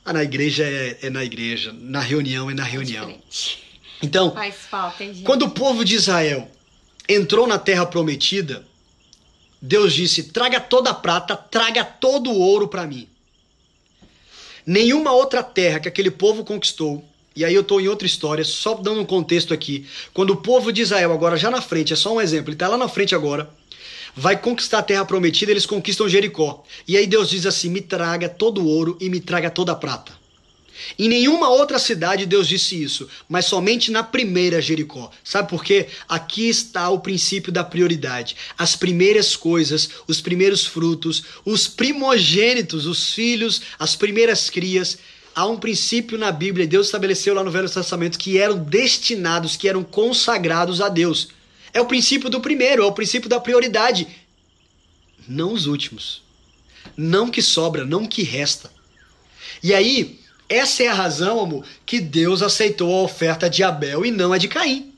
[0.03, 3.09] Ah, na igreja é, é, na igreja, na reunião é na reunião.
[3.09, 3.15] É
[4.01, 6.49] então, falta, quando o povo de Israel
[7.07, 8.65] entrou na terra prometida,
[9.61, 13.07] Deus disse: traga toda a prata, traga todo o ouro para mim.
[14.65, 17.03] Nenhuma outra terra que aquele povo conquistou,
[17.35, 19.87] e aí eu estou em outra história, só dando um contexto aqui.
[20.13, 22.67] Quando o povo de Israel, agora já na frente, é só um exemplo, ele está
[22.67, 23.49] lá na frente agora,
[24.15, 26.63] vai conquistar a terra prometida, eles conquistam Jericó.
[26.87, 29.75] E aí Deus diz assim: me traga todo o ouro e me traga toda a
[29.75, 30.21] prata.
[30.97, 35.11] Em nenhuma outra cidade Deus disse isso, mas somente na primeira Jericó.
[35.23, 35.87] Sabe por quê?
[36.07, 38.35] Aqui está o princípio da prioridade.
[38.57, 44.97] As primeiras coisas, os primeiros frutos, os primogênitos, os filhos, as primeiras crias.
[45.33, 49.69] Há um princípio na Bíblia, Deus estabeleceu lá no Velho Testamento, que eram destinados, que
[49.69, 51.29] eram consagrados a Deus.
[51.73, 54.07] É o princípio do primeiro, é o princípio da prioridade.
[55.27, 56.21] Não os últimos.
[56.97, 58.71] Não que sobra, não que resta.
[59.63, 64.11] E aí, essa é a razão, amor, que Deus aceitou a oferta de Abel e
[64.11, 64.91] não a de Caim.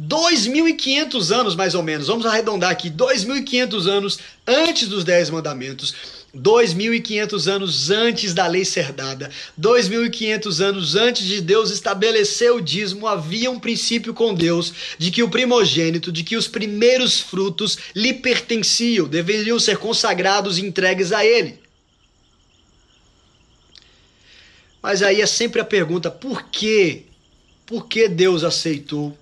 [0.00, 5.94] 2.500 anos, mais ou menos, vamos arredondar aqui, 2.500 anos antes dos Dez Mandamentos,
[6.36, 13.06] 2.500 anos antes da lei ser dada, 2.500 anos antes de Deus estabelecer o dízimo,
[13.06, 18.12] havia um princípio com Deus de que o primogênito, de que os primeiros frutos lhe
[18.12, 21.58] pertenciam, deveriam ser consagrados e entregues a ele.
[24.82, 27.04] Mas aí é sempre a pergunta: por quê?
[27.64, 29.16] Por que Deus aceitou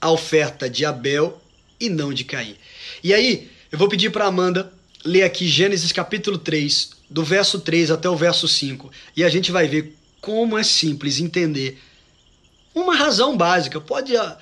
[0.00, 1.38] a oferta de Abel
[1.78, 2.56] e não de Caim?
[3.04, 4.72] E aí, eu vou pedir para Amanda
[5.04, 9.52] ler aqui Gênesis capítulo 3, do verso 3 até o verso 5, e a gente
[9.52, 11.80] vai ver como é simples entender
[12.74, 13.80] uma razão básica.
[13.80, 14.38] Pode ah,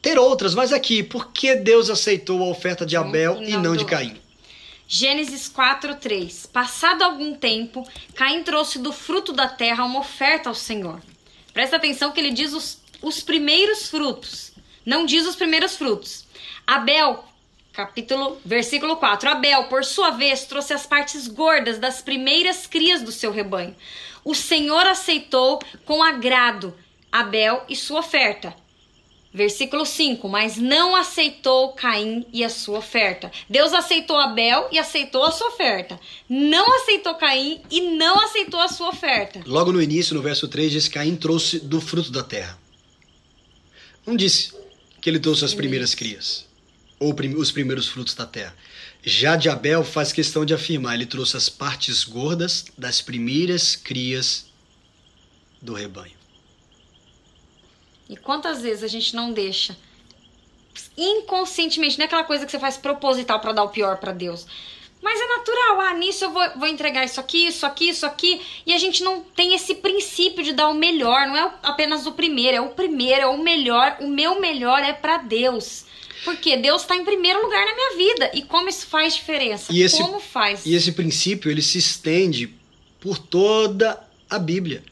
[0.00, 3.84] ter outras, mas aqui, por que Deus aceitou a oferta de Abel e não de
[3.84, 4.16] Caim?
[4.86, 6.46] Gênesis 4, 3.
[6.46, 11.00] Passado algum tempo, Caim trouxe do fruto da terra uma oferta ao Senhor.
[11.52, 14.52] Presta atenção que ele diz os, os primeiros frutos.
[14.84, 16.24] Não diz os primeiros frutos.
[16.66, 17.24] Abel,
[17.72, 19.28] capítulo, versículo 4.
[19.30, 23.74] Abel, por sua vez, trouxe as partes gordas das primeiras crias do seu rebanho.
[24.24, 26.74] O Senhor aceitou com agrado
[27.10, 28.54] Abel e sua oferta.
[29.32, 33.30] Versículo 5: Mas não aceitou Caim e a sua oferta.
[33.48, 35.98] Deus aceitou Abel e aceitou a sua oferta.
[36.28, 39.40] Não aceitou Caim e não aceitou a sua oferta.
[39.46, 42.58] Logo no início, no verso 3, diz que Caim trouxe do fruto da terra.
[44.04, 44.52] Não disse
[45.00, 46.46] que ele trouxe as primeiras crias,
[47.00, 48.54] ou os primeiros frutos da terra.
[49.02, 54.46] Já de Abel faz questão de afirmar, ele trouxe as partes gordas das primeiras crias
[55.60, 56.20] do rebanho.
[58.08, 59.76] E quantas vezes a gente não deixa
[60.96, 64.46] inconscientemente, não é aquela coisa que você faz proposital para dar o pior para Deus.
[65.02, 68.40] Mas é natural, ah, nisso eu vou, vou entregar isso aqui, isso aqui, isso aqui.
[68.66, 72.12] E a gente não tem esse princípio de dar o melhor, não é apenas o
[72.12, 73.96] primeiro, é o primeiro, é o melhor.
[74.00, 75.86] O meu melhor é para Deus.
[76.24, 78.30] Porque Deus está em primeiro lugar na minha vida.
[78.34, 79.72] E como isso faz diferença?
[79.72, 80.66] E esse, como faz?
[80.66, 82.54] E esse princípio, ele se estende
[83.00, 84.82] por toda a Bíblia.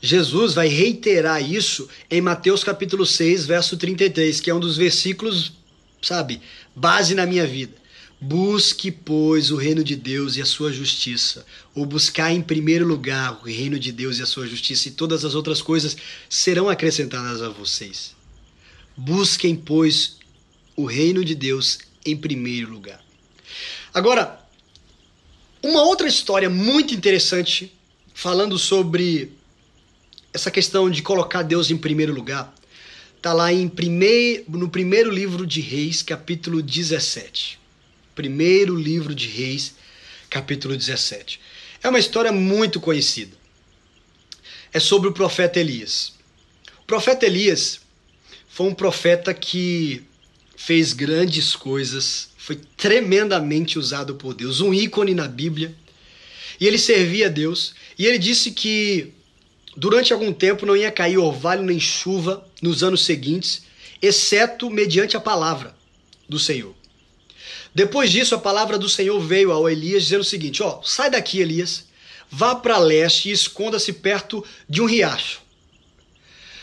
[0.00, 5.52] Jesus vai reiterar isso em Mateus capítulo 6, verso 33, que é um dos versículos,
[6.00, 6.40] sabe,
[6.74, 7.74] base na minha vida.
[8.18, 11.44] Busque, pois, o reino de Deus e a sua justiça.
[11.74, 15.24] Ou buscar em primeiro lugar o reino de Deus e a sua justiça, e todas
[15.24, 15.96] as outras coisas
[16.28, 18.14] serão acrescentadas a vocês.
[18.96, 20.18] Busquem, pois,
[20.80, 23.02] o reino de Deus em primeiro lugar.
[23.92, 24.40] Agora,
[25.62, 27.72] uma outra história muito interessante,
[28.14, 29.32] falando sobre
[30.32, 32.54] essa questão de colocar Deus em primeiro lugar
[33.16, 37.60] está lá em primeir, no primeiro livro de Reis, capítulo 17.
[38.14, 39.74] Primeiro livro de Reis,
[40.30, 41.38] capítulo 17.
[41.82, 43.36] É uma história muito conhecida.
[44.72, 46.14] É sobre o profeta Elias.
[46.82, 47.80] O profeta Elias
[48.48, 50.02] foi um profeta que
[50.64, 55.74] fez grandes coisas, foi tremendamente usado por Deus, um ícone na Bíblia.
[56.60, 57.74] E ele servia a Deus.
[57.98, 59.12] E ele disse que
[59.76, 63.62] Durante algum tempo não ia cair orvalho nem chuva nos anos seguintes,
[64.02, 65.74] exceto mediante a palavra
[66.28, 66.74] do Senhor.
[67.74, 71.40] Depois disso, a palavra do Senhor veio ao Elias dizendo o seguinte: ó, sai daqui,
[71.40, 71.86] Elias,
[72.28, 75.40] vá para leste e esconda-se perto de um riacho.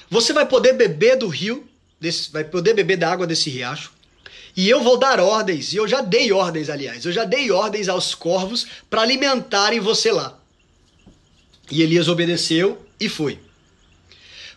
[0.10, 1.68] Você vai poder beber do rio,
[2.00, 3.92] desse, vai poder beber da água desse riacho,
[4.56, 7.88] e eu vou dar ordens, e eu já dei ordens, aliás, eu já dei ordens
[7.88, 10.38] aos corvos para alimentarem você lá.
[11.70, 13.40] E Elias obedeceu e foi.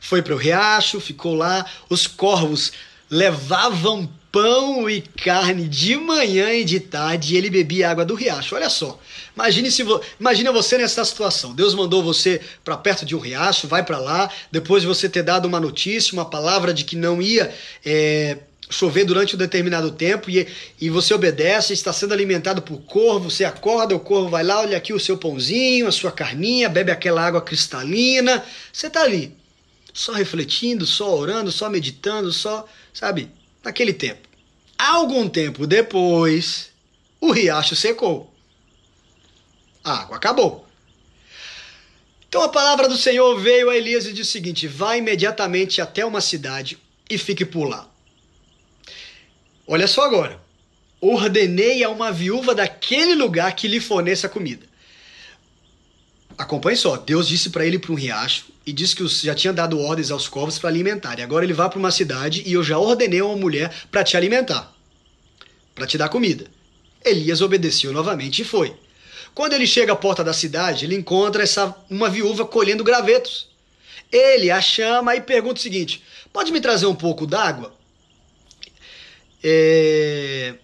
[0.00, 2.72] Foi para o riacho, ficou lá, os corvos
[3.11, 8.55] levavam pão e carne de manhã e de tarde e ele bebia água do riacho.
[8.55, 8.98] Olha só.
[9.34, 10.00] Imagine se vo...
[10.18, 11.54] Imagina você nessa situação.
[11.54, 15.22] Deus mandou você para perto de um riacho, vai para lá, depois de você ter
[15.22, 18.38] dado uma notícia, uma palavra de que não ia é,
[18.70, 20.46] chover durante um determinado tempo e,
[20.80, 24.76] e você obedece, está sendo alimentado por corvo, você acorda, o corvo vai lá, olha
[24.76, 29.36] aqui o seu pãozinho, a sua carninha, bebe aquela água cristalina, você está ali,
[29.92, 33.28] só refletindo, só orando, só meditando, só, sabe,
[33.62, 34.28] naquele tempo.
[34.78, 36.70] Algum tempo depois,
[37.20, 38.29] o riacho secou.
[39.82, 40.66] A água acabou.
[42.28, 46.06] Então a palavra do Senhor veio a Elias e disse o seguinte: vá imediatamente até
[46.06, 47.88] uma cidade e fique por lá.
[49.66, 50.40] Olha só agora.
[51.00, 54.66] Ordenei a uma viúva daquele lugar que lhe forneça comida.
[56.36, 56.96] Acompanhe só.
[56.96, 60.28] Deus disse para ele para um riacho e disse que já tinha dado ordens aos
[60.28, 61.18] corvos para alimentar.
[61.18, 64.04] E agora ele vai para uma cidade e eu já ordenei a uma mulher para
[64.04, 64.72] te alimentar,
[65.74, 66.46] para te dar comida.
[67.04, 68.74] Elias obedeceu novamente e foi.
[69.34, 73.48] Quando ele chega à porta da cidade, ele encontra essa uma viúva colhendo gravetos.
[74.11, 76.02] Ele a chama e pergunta o seguinte:
[76.32, 77.72] Pode me trazer um pouco d'água?
[79.42, 80.55] É...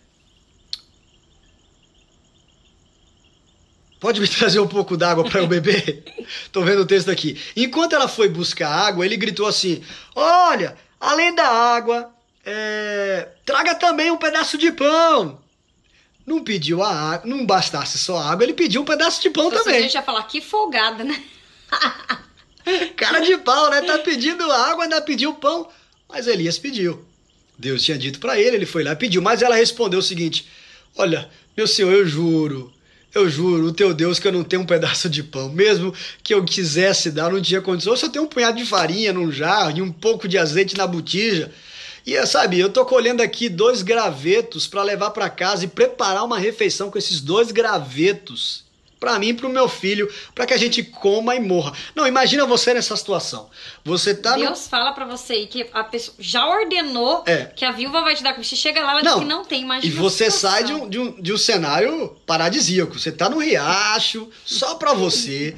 [4.01, 6.05] Pode me trazer um pouco d'água para eu beber?
[6.53, 7.41] Tô vendo o texto aqui.
[7.57, 9.83] Enquanto ela foi buscar água, ele gritou assim:
[10.15, 12.11] Olha, além da água,
[12.45, 13.29] é...
[13.45, 15.41] traga também um pedaço de pão.
[16.27, 19.47] Não pediu a água, não bastasse só a água, ele pediu um pedaço de pão
[19.47, 19.79] então, também.
[19.79, 21.23] A gente ia falar que folgada, né?
[22.97, 23.81] Cara de pau, né?
[23.83, 25.69] Tá pedindo água, ainda pediu pão.
[26.09, 27.05] Mas Elias pediu.
[27.57, 30.49] Deus tinha dito para ele, ele foi lá e pediu, mas ela respondeu o seguinte:
[30.97, 32.73] Olha, meu senhor, eu juro,
[33.15, 35.49] eu juro, o teu Deus, que eu não tenho um pedaço de pão.
[35.49, 37.93] Mesmo que eu quisesse dar, não tinha condição.
[37.93, 40.87] Eu só tenho um punhado de farinha num jarro e um pouco de azeite na
[40.87, 41.51] botija.
[42.07, 46.39] E sabe, eu tô colhendo aqui dois gravetos para levar para casa e preparar uma
[46.39, 48.65] refeição com esses dois gravetos
[49.01, 51.73] para mim e pro meu filho, para que a gente coma e morra.
[51.95, 53.51] Não, imagina você nessa situação.
[53.85, 54.69] Você tá Deus no...
[54.69, 57.47] fala para você que a pessoa já ordenou é.
[57.47, 58.49] que a viúva vai te dar comida.
[58.49, 59.15] Você chega lá, ela não.
[59.15, 62.17] diz que não tem mais E você sai de um, de, um, de um cenário
[62.25, 62.99] paradisíaco.
[62.99, 65.57] Você tá no riacho, só para você,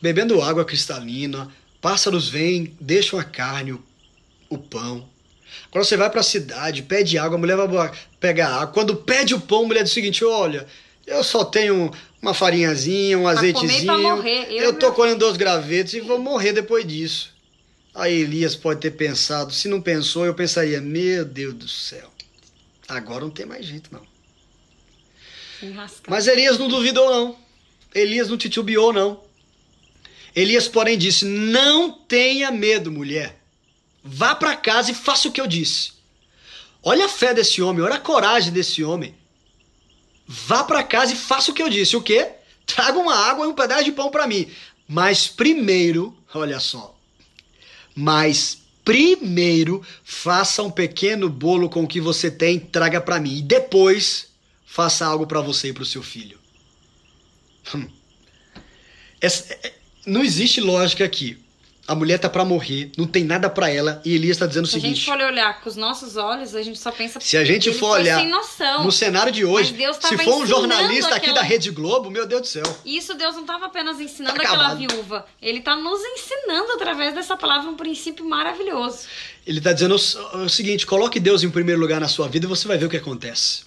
[0.00, 3.82] bebendo água cristalina, pássaros vêm, deixam a carne, o,
[4.50, 5.08] o pão.
[5.70, 8.66] Quando você vai para a cidade, pede água, a mulher vai pegar água.
[8.68, 10.66] Quando pede o pão, a mulher diz o seguinte: olha,
[11.06, 11.90] eu só tenho
[12.20, 13.92] uma farinhazinha, um pra azeitezinho.
[13.92, 14.46] Comer morrer.
[14.50, 14.94] Eu, eu tô meu...
[14.94, 17.34] colhendo dois gravetos e vou morrer depois disso.
[17.94, 22.10] Aí Elias pode ter pensado, se não pensou, eu pensaria, meu Deus do céu,
[22.86, 24.02] agora não tem mais jeito não.
[26.06, 27.36] Mas Elias não duvidou não.
[27.94, 29.24] Elias não titubeou não.
[30.34, 33.40] Elias, porém, disse: Não tenha medo, mulher.
[34.08, 35.92] Vá para casa e faça o que eu disse.
[36.80, 39.12] Olha a fé desse homem, olha a coragem desse homem.
[40.26, 41.96] Vá para casa e faça o que eu disse.
[41.96, 42.30] O quê?
[42.64, 44.48] Traga uma água e um pedaço de pão para mim.
[44.86, 46.96] Mas primeiro, olha só.
[47.96, 53.38] Mas primeiro faça um pequeno bolo com o que você tem, traga para mim.
[53.38, 54.28] E depois
[54.64, 56.38] faça algo para você e para o seu filho.
[57.74, 57.88] Hum.
[59.20, 59.74] Essa, é,
[60.06, 61.44] não existe lógica aqui
[61.88, 64.68] a mulher tá para morrer, não tem nada para ela, e Elias está dizendo o
[64.68, 67.36] seguinte: Se a gente for olhar com os nossos olhos, a gente só pensa Se
[67.36, 68.22] a gente for olhar
[68.82, 71.32] no cenário de hoje, se for um jornalista aquela...
[71.32, 72.78] aqui da Rede Globo, meu Deus do céu.
[72.84, 77.36] Isso Deus não estava apenas ensinando tá aquela viúva, ele está nos ensinando através dessa
[77.36, 79.06] palavra um princípio maravilhoso.
[79.46, 82.48] Ele está dizendo o, o seguinte: coloque Deus em primeiro lugar na sua vida e
[82.48, 83.64] você vai ver o que acontece.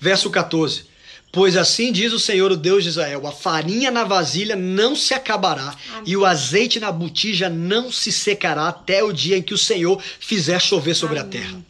[0.00, 0.95] Verso 14.
[1.36, 5.12] Pois assim diz o Senhor, o Deus de Israel: a farinha na vasilha não se
[5.12, 6.04] acabará, Amém.
[6.06, 10.02] e o azeite na botija não se secará até o dia em que o Senhor
[10.18, 11.28] fizer chover sobre Amém.
[11.28, 11.60] a terra.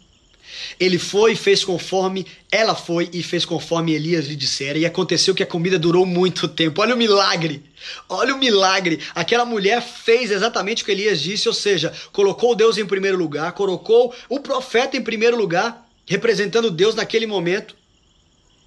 [0.78, 5.34] Ele foi e fez conforme ela foi e fez conforme Elias lhe dissera, e aconteceu
[5.34, 6.80] que a comida durou muito tempo.
[6.80, 7.60] Olha o milagre!
[8.08, 9.00] Olha o milagre!
[9.16, 13.50] Aquela mulher fez exatamente o que Elias disse, ou seja, colocou Deus em primeiro lugar,
[13.50, 17.74] colocou o profeta em primeiro lugar, representando Deus naquele momento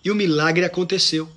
[0.04, 1.30] e o milagre aconteceu.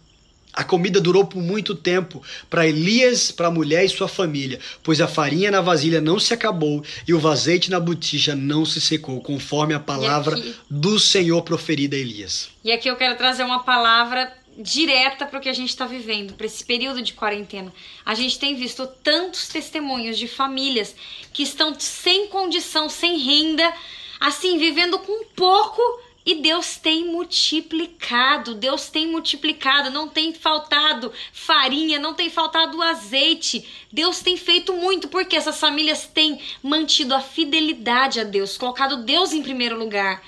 [0.52, 5.00] A comida durou por muito tempo para Elias, para a mulher e sua família, pois
[5.00, 9.22] a farinha na vasilha não se acabou e o azeite na botija não se secou,
[9.22, 10.54] conforme a palavra aqui...
[10.68, 12.50] do Senhor proferida a Elias.
[12.62, 16.34] E aqui eu quero trazer uma palavra direta para o que a gente está vivendo,
[16.34, 17.72] para esse período de quarentena.
[18.04, 20.94] A gente tem visto tantos testemunhos de famílias
[21.32, 23.72] que estão sem condição, sem renda,
[24.20, 25.80] assim, vivendo com pouco
[26.24, 33.68] e Deus tem multiplicado, Deus tem multiplicado, não tem faltado farinha, não tem faltado azeite.
[33.90, 39.32] Deus tem feito muito porque essas famílias têm mantido a fidelidade a Deus, colocado Deus
[39.32, 40.22] em primeiro lugar.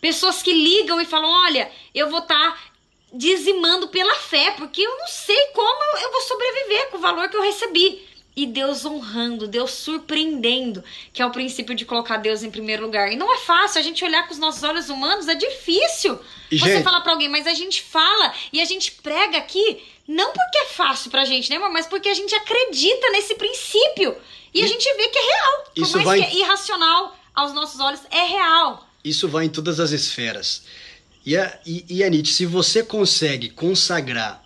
[0.00, 2.58] Pessoas que ligam e falam: Olha, eu vou estar tá
[3.12, 7.36] dizimando pela fé, porque eu não sei como eu vou sobreviver com o valor que
[7.36, 8.09] eu recebi
[8.42, 10.82] e Deus honrando, Deus surpreendendo,
[11.12, 13.12] que é o princípio de colocar Deus em primeiro lugar.
[13.12, 16.18] E não é fácil, a gente olhar com os nossos olhos humanos é difícil.
[16.50, 16.82] E você gente...
[16.82, 20.66] falar para alguém, mas a gente fala e a gente prega aqui, não porque é
[20.68, 21.70] fácil pra gente, né, amor?
[21.70, 24.16] Mas porque a gente acredita nesse princípio.
[24.54, 24.64] E, e...
[24.64, 25.72] a gente vê que é real.
[25.76, 26.30] Isso Por mais vai...
[26.30, 28.88] que é irracional aos nossos olhos, é real.
[29.04, 30.62] Isso vai em todas as esferas.
[31.26, 34.42] E, a, e, e Anite, se você consegue consagrar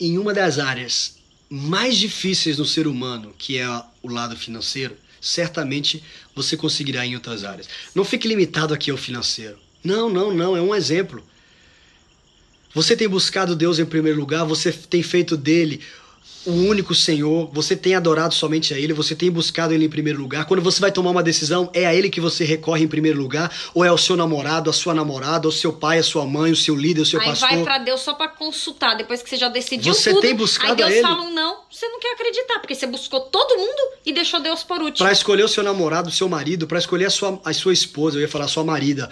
[0.00, 1.17] em uma das áreas
[1.48, 3.68] mais difíceis no ser humano, que é
[4.02, 6.02] o lado financeiro, certamente
[6.34, 7.68] você conseguirá em outras áreas.
[7.94, 9.58] Não fique limitado aqui ao financeiro.
[9.82, 11.22] Não, não, não, é um exemplo.
[12.74, 15.80] Você tem buscado Deus em primeiro lugar, você tem feito dele
[16.48, 20.18] o único Senhor, você tem adorado somente a Ele, você tem buscado Ele em primeiro
[20.18, 20.46] lugar.
[20.46, 23.52] Quando você vai tomar uma decisão, é a Ele que você recorre em primeiro lugar?
[23.74, 26.56] Ou é ao seu namorado, a sua namorada, o seu pai, a sua mãe, o
[26.56, 27.48] seu líder, o seu aí pastor?
[27.48, 30.22] Aí vai para Deus só para consultar, depois que você já decidiu você tudo.
[30.22, 31.02] Você tem buscado aí Deus a Ele?
[31.02, 34.62] fala um não, você não quer acreditar, porque você buscou todo mundo e deixou Deus
[34.62, 35.04] por último.
[35.04, 38.16] Para escolher o seu namorado, o seu marido, para escolher a sua, a sua esposa,
[38.16, 39.10] eu ia falar sua marida.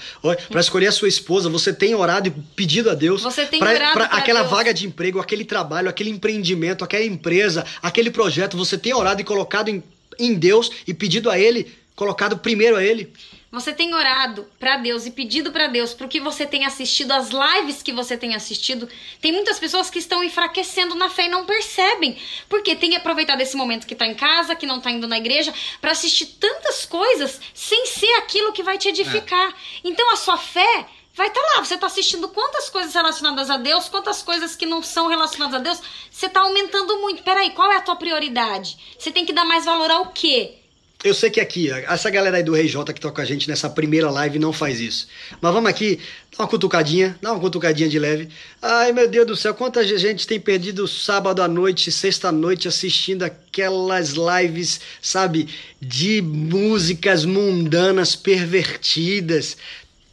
[0.48, 3.22] Para escolher a sua esposa, você tem orado e pedido a Deus.
[3.22, 4.50] Você tem pra, orado pra, aquela Deus.
[4.50, 9.24] vaga de emprego, aquele trabalho, aquele empreendimento, aquela empresa, aquele projeto você tem orado e
[9.24, 9.82] colocado em,
[10.18, 13.12] em Deus e pedido a Ele, colocado primeiro a Ele?
[13.56, 17.12] Você tem orado para Deus e pedido para Deus para o que você tem assistido,
[17.12, 18.86] as lives que você tem assistido.
[19.18, 22.18] Tem muitas pessoas que estão enfraquecendo na fé e não percebem.
[22.50, 25.54] Porque tem aproveitado esse momento que está em casa, que não está indo na igreja,
[25.80, 29.48] para assistir tantas coisas sem ser aquilo que vai te edificar.
[29.48, 29.54] É.
[29.84, 30.86] Então a sua fé
[31.16, 31.64] vai estar tá lá.
[31.64, 35.62] Você está assistindo quantas coisas relacionadas a Deus, quantas coisas que não são relacionadas a
[35.62, 35.80] Deus.
[36.10, 37.22] Você está aumentando muito.
[37.22, 38.76] Peraí, qual é a tua prioridade?
[38.98, 40.58] Você tem que dar mais valor ao quê?
[41.04, 43.68] Eu sei que aqui, essa galera aí do Rei que tá com a gente nessa
[43.68, 45.06] primeira live não faz isso.
[45.40, 46.00] Mas vamos aqui,
[46.36, 48.28] dá uma cutucadinha, dá uma cutucadinha de leve.
[48.62, 53.22] Ai, meu Deus do céu, quanta gente tem perdido sábado à noite, sexta noite assistindo
[53.22, 55.48] aquelas lives, sabe,
[55.80, 59.56] de músicas mundanas pervertidas.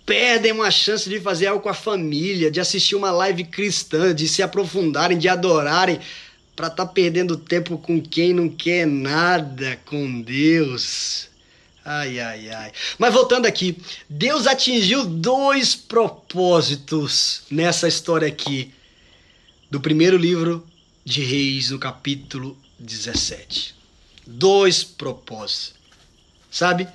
[0.05, 4.27] Perdem uma chance de fazer algo com a família, de assistir uma live cristã, de
[4.27, 5.99] se aprofundarem, de adorarem
[6.55, 11.29] para estar tá perdendo tempo com quem não quer nada com Deus.
[11.85, 12.71] Ai, ai, ai.
[12.97, 13.77] Mas voltando aqui,
[14.09, 18.73] Deus atingiu dois propósitos nessa história aqui
[19.69, 20.65] do primeiro livro
[21.03, 23.75] de Reis, no capítulo 17.
[24.25, 25.73] Dois propósitos.
[26.49, 26.87] Sabe?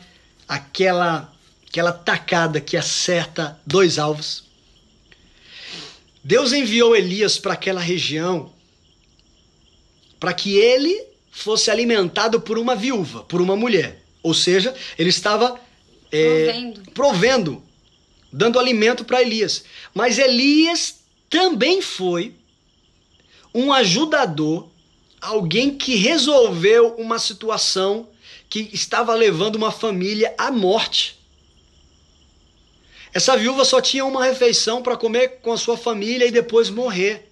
[0.48, 1.30] Aquela
[1.68, 4.44] aquela tacada que acerta dois alvos.
[6.24, 8.52] Deus enviou Elias para aquela região
[10.18, 14.02] para que ele fosse alimentado por uma viúva, por uma mulher.
[14.22, 15.60] Ou seja, ele estava
[16.10, 16.90] é, provendo.
[16.92, 17.62] provendo,
[18.32, 19.64] dando alimento para Elias.
[19.94, 20.96] Mas Elias
[21.30, 22.34] também foi
[23.54, 24.68] um ajudador,
[25.20, 28.08] alguém que resolveu uma situação
[28.48, 31.17] que estava levando uma família à morte.
[33.12, 37.28] Essa viúva só tinha uma refeição para comer com a sua família e depois morrer.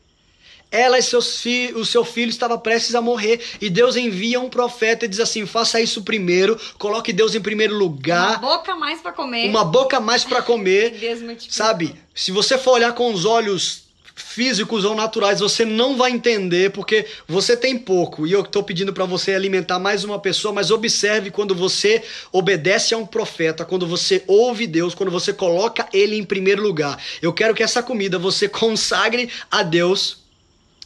[0.70, 4.48] Ela e seus fi o seu filho estava prestes a morrer e Deus envia um
[4.48, 8.40] profeta e diz assim: faça isso primeiro, coloque Deus em primeiro lugar.
[8.40, 9.48] Uma boca mais para comer.
[9.48, 10.98] Uma boca mais para comer.
[11.48, 11.94] sabe?
[12.14, 13.85] Se você for olhar com os olhos
[14.16, 18.26] físicos ou naturais, você não vai entender porque você tem pouco.
[18.26, 22.02] E eu estou pedindo para você alimentar mais uma pessoa, mas observe quando você
[22.32, 27.00] obedece a um profeta, quando você ouve Deus, quando você coloca ele em primeiro lugar.
[27.20, 30.24] Eu quero que essa comida você consagre a Deus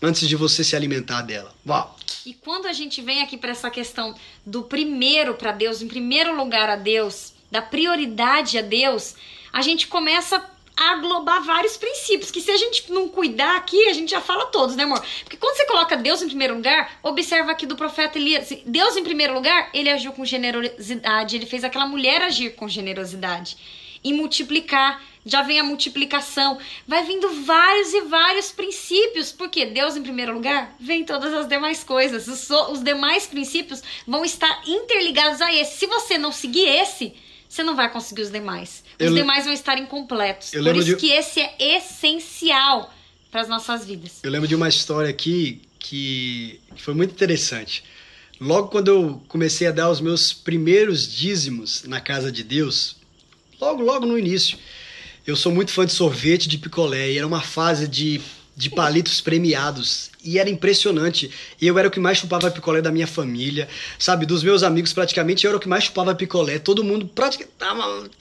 [0.02, 1.54] antes de você se alimentar dela.
[1.66, 1.96] Uau!
[2.26, 4.14] E quando a gente vem aqui para essa questão
[4.44, 9.14] do primeiro para Deus, em primeiro lugar a Deus, da prioridade a Deus,
[9.52, 10.44] a gente começa
[10.80, 14.74] aglobar vários princípios, que se a gente não cuidar aqui, a gente já fala todos,
[14.74, 15.04] né, amor?
[15.22, 19.04] Porque quando você coloca Deus em primeiro lugar, observa aqui do profeta Elias, Deus em
[19.04, 23.56] primeiro lugar, ele agiu com generosidade, ele fez aquela mulher agir com generosidade
[24.02, 30.02] e multiplicar já vem a multiplicação, vai vindo vários e vários princípios, porque Deus em
[30.02, 32.26] primeiro lugar, vem todas as demais coisas.
[32.26, 35.76] Os, os demais princípios vão estar interligados a esse.
[35.76, 37.14] Se você não seguir esse,
[37.46, 38.82] você não vai conseguir os demais.
[39.00, 40.50] Os eu demais vão estar incompletos.
[40.50, 40.96] Por isso de...
[40.96, 42.92] que esse é essencial
[43.30, 44.20] para as nossas vidas.
[44.22, 47.82] Eu lembro de uma história aqui que foi muito interessante.
[48.40, 52.96] Logo quando eu comecei a dar os meus primeiros dízimos na casa de Deus,
[53.60, 54.58] logo, logo no início,
[55.26, 58.20] eu sou muito fã de sorvete de picolé e era uma fase de,
[58.56, 60.09] de palitos premiados.
[60.22, 61.30] E era impressionante.
[61.60, 63.68] Eu era o que mais chupava picolé da minha família,
[63.98, 64.26] sabe?
[64.26, 66.58] Dos meus amigos, praticamente, eu era o que mais chupava picolé.
[66.58, 67.54] Todo mundo, praticamente.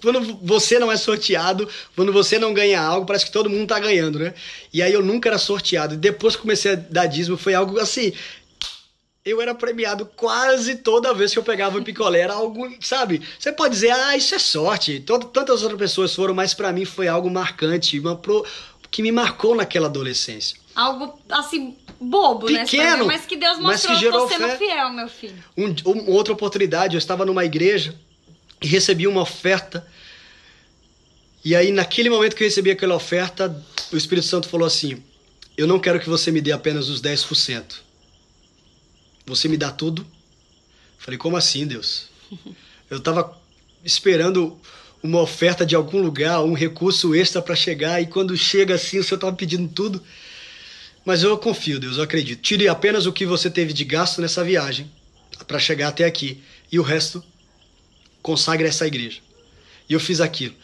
[0.01, 3.79] Quando você não é sorteado, quando você não ganha algo, parece que todo mundo tá
[3.79, 4.33] ganhando, né?
[4.73, 5.97] E aí eu nunca era sorteado.
[5.97, 8.13] Depois que comecei a dar dízimo, foi algo assim
[9.25, 12.21] eu era premiado quase toda vez que eu pegava picolé.
[12.21, 13.21] Era algo, sabe?
[13.37, 14.99] Você pode dizer, ah, isso é sorte.
[14.99, 18.45] Tantas outras pessoas foram, mas para mim foi algo marcante, uma pro,
[18.89, 20.57] que me marcou naquela adolescência.
[20.75, 23.15] Algo, assim, bobo, né, Pequeno, né?
[23.15, 25.43] Mas que Deus mostrou que gerou você sendo fiel, meu filho.
[25.57, 27.95] Um, um, outra oportunidade, eu estava numa igreja
[28.61, 29.85] e recebi uma oferta.
[31.43, 35.03] E aí, naquele momento que eu recebi aquela oferta, o Espírito Santo falou assim:
[35.57, 37.81] Eu não quero que você me dê apenas os 10%.
[39.25, 40.05] Você me dá tudo?
[40.97, 42.09] Falei, como assim, Deus?
[42.89, 43.39] Eu estava
[43.85, 44.59] esperando
[45.01, 49.03] uma oferta de algum lugar, um recurso extra para chegar, e quando chega assim, o
[49.03, 50.03] Senhor estava pedindo tudo.
[51.05, 52.41] Mas eu confio, Deus, eu acredito.
[52.41, 54.89] Tire apenas o que você teve de gasto nessa viagem
[55.47, 56.41] para chegar até aqui,
[56.71, 57.23] e o resto
[58.21, 59.19] consagre essa igreja.
[59.87, 60.55] E eu fiz aquilo.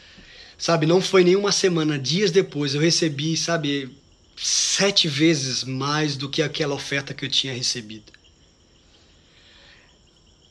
[0.58, 3.90] Sabe, não foi nenhuma semana, dias depois eu recebi, sabe,
[4.36, 8.14] sete vezes mais do que aquela oferta que eu tinha recebido.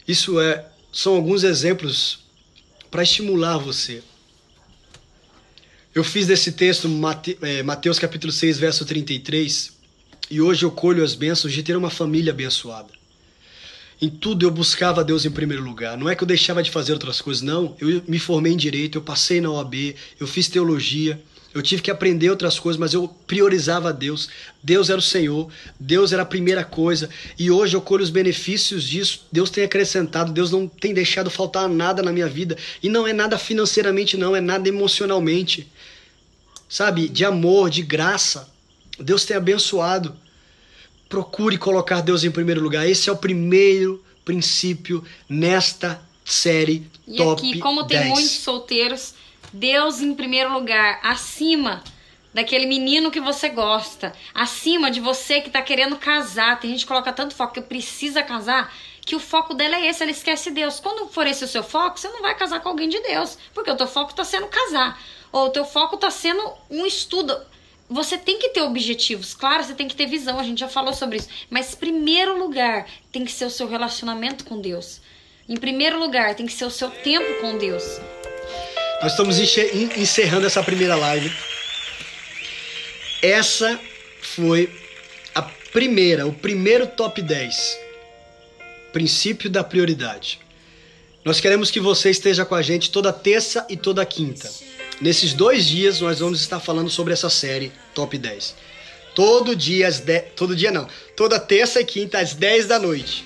[0.06, 2.20] Isso é, são alguns exemplos
[2.90, 4.02] para estimular você.
[5.94, 6.88] Eu fiz desse texto
[7.40, 9.72] é, Mateus capítulo 6, verso 33,
[10.30, 12.88] e hoje eu colho as bênçãos de ter uma família abençoada.
[14.00, 15.96] Em tudo eu buscava Deus em primeiro lugar.
[15.96, 17.76] Não é que eu deixava de fazer outras coisas, não.
[17.80, 21.20] Eu me formei em direito, eu passei na OAB, eu fiz teologia,
[21.54, 24.28] eu tive que aprender outras coisas, mas eu priorizava Deus.
[24.60, 25.48] Deus era o Senhor,
[25.78, 27.08] Deus era a primeira coisa.
[27.38, 29.24] E hoje eu colho os benefícios disso.
[29.30, 32.58] Deus tem acrescentado, Deus não tem deixado faltar nada na minha vida.
[32.82, 35.70] E não é nada financeiramente, não, é nada emocionalmente.
[36.68, 38.52] sabe, de amor, de graça.
[38.98, 40.16] Deus tem abençoado.
[41.08, 42.88] Procure colocar Deus em primeiro lugar.
[42.88, 48.02] Esse é o primeiro princípio nesta série E Top aqui, como 10.
[48.02, 49.14] tem muitos solteiros,
[49.52, 51.84] Deus em primeiro lugar, acima
[52.32, 56.58] daquele menino que você gosta, acima de você que tá querendo casar.
[56.58, 60.02] Tem gente que coloca tanto foco que precisa casar, que o foco dela é esse,
[60.02, 60.80] ela esquece Deus.
[60.80, 63.70] Quando for esse o seu foco, você não vai casar com alguém de Deus, porque
[63.70, 67.36] o teu foco tá sendo casar, ou o teu foco tá sendo um estudo.
[67.88, 70.94] Você tem que ter objetivos, claro, você tem que ter visão, a gente já falou
[70.94, 71.28] sobre isso.
[71.50, 75.00] Mas, primeiro lugar, tem que ser o seu relacionamento com Deus.
[75.48, 77.84] Em primeiro lugar, tem que ser o seu tempo com Deus.
[79.02, 81.30] Nós estamos encerrando essa primeira live.
[83.22, 83.78] Essa
[84.22, 84.70] foi
[85.34, 87.78] a primeira, o primeiro top 10.
[88.92, 90.40] Princípio da prioridade.
[91.22, 94.50] Nós queremos que você esteja com a gente toda terça e toda quinta.
[95.00, 98.54] Nesses dois dias nós vamos estar falando sobre essa série Top 10.
[99.14, 100.32] Todo dia às 10.
[100.36, 100.88] Todo dia não.
[101.16, 103.24] Toda terça e quinta às 10 da noite.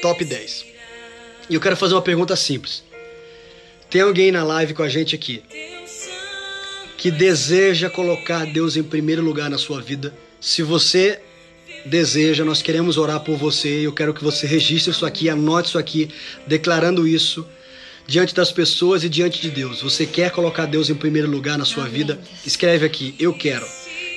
[0.00, 0.66] Top 10.
[1.48, 2.82] E eu quero fazer uma pergunta simples.
[3.90, 5.42] Tem alguém na live com a gente aqui
[6.96, 10.14] que deseja colocar Deus em primeiro lugar na sua vida?
[10.40, 11.20] Se você
[11.84, 13.68] deseja, nós queremos orar por você.
[13.86, 16.10] Eu quero que você registre isso aqui, anote isso aqui,
[16.46, 17.46] declarando isso
[18.06, 19.82] diante das pessoas e diante de Deus.
[19.82, 22.20] Você quer colocar Deus em primeiro lugar na sua Amém, vida?
[22.44, 23.66] Escreve aqui, eu quero.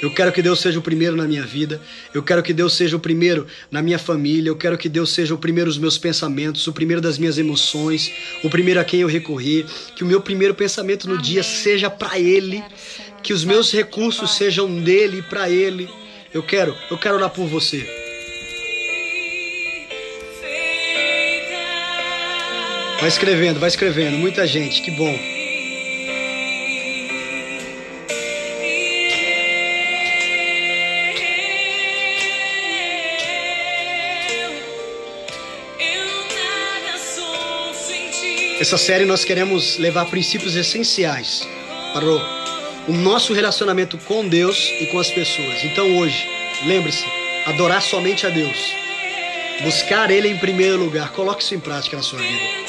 [0.01, 1.81] Eu quero que Deus seja o primeiro na minha vida.
[2.13, 4.49] Eu quero que Deus seja o primeiro na minha família.
[4.49, 8.11] Eu quero que Deus seja o primeiro dos meus pensamentos, o primeiro das minhas emoções,
[8.43, 9.65] o primeiro a quem eu recorrer.
[9.95, 11.25] Que o meu primeiro pensamento no Amém.
[11.25, 12.63] dia seja para Ele.
[13.23, 15.89] Que os meus recursos sejam dele e para Ele.
[16.33, 18.04] Eu quero, eu quero orar por você.
[23.05, 24.17] Vai escrevendo, vai escrevendo.
[24.17, 25.15] Muita gente, que bom.
[38.59, 41.47] Essa série nós queremos levar princípios essenciais
[41.93, 42.03] para
[42.87, 45.63] o, nosso relacionamento com Deus e com as pessoas.
[45.63, 46.27] Então hoje,
[46.65, 47.05] lembre-se,
[47.45, 48.73] adorar somente a Deus.
[49.61, 51.11] Buscar Ele em primeiro lugar.
[51.11, 52.64] Coloque isso em prática na sua vida.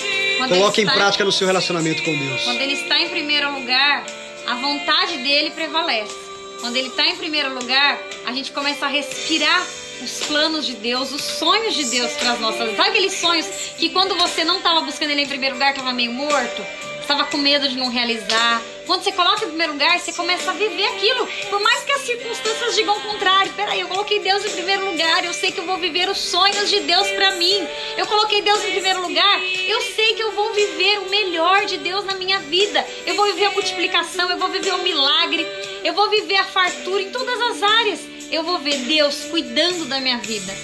[0.48, 2.42] Coloque em prática no seu relacionamento com Deus.
[2.44, 4.04] Quando ele está em primeiro lugar,
[4.46, 6.14] a vontade dele prevalece.
[6.60, 9.66] Quando ele está em primeiro lugar, a gente começa a respirar
[10.02, 12.76] os planos de Deus, os sonhos de Deus para as nossas vidas.
[12.76, 13.46] Sabe aqueles sonhos
[13.78, 16.64] que quando você não estava buscando ele em primeiro lugar, estava meio morto?
[17.00, 18.60] Estava com medo de não realizar.
[18.86, 21.26] Quando você coloca em primeiro lugar, você começa a viver aquilo.
[21.50, 23.52] Por mais que as circunstâncias digam o contrário.
[23.54, 25.24] Peraí, eu coloquei Deus em primeiro lugar.
[25.24, 27.66] Eu sei que eu vou viver os sonhos de Deus para mim.
[27.96, 29.42] Eu coloquei Deus em primeiro lugar.
[29.66, 32.86] Eu sei que eu vou viver o melhor de Deus na minha vida.
[33.04, 34.30] Eu vou viver a multiplicação.
[34.30, 35.44] Eu vou viver o milagre.
[35.82, 38.00] Eu vou viver a fartura em todas as áreas.
[38.30, 40.54] Eu vou ver Deus cuidando da minha vida.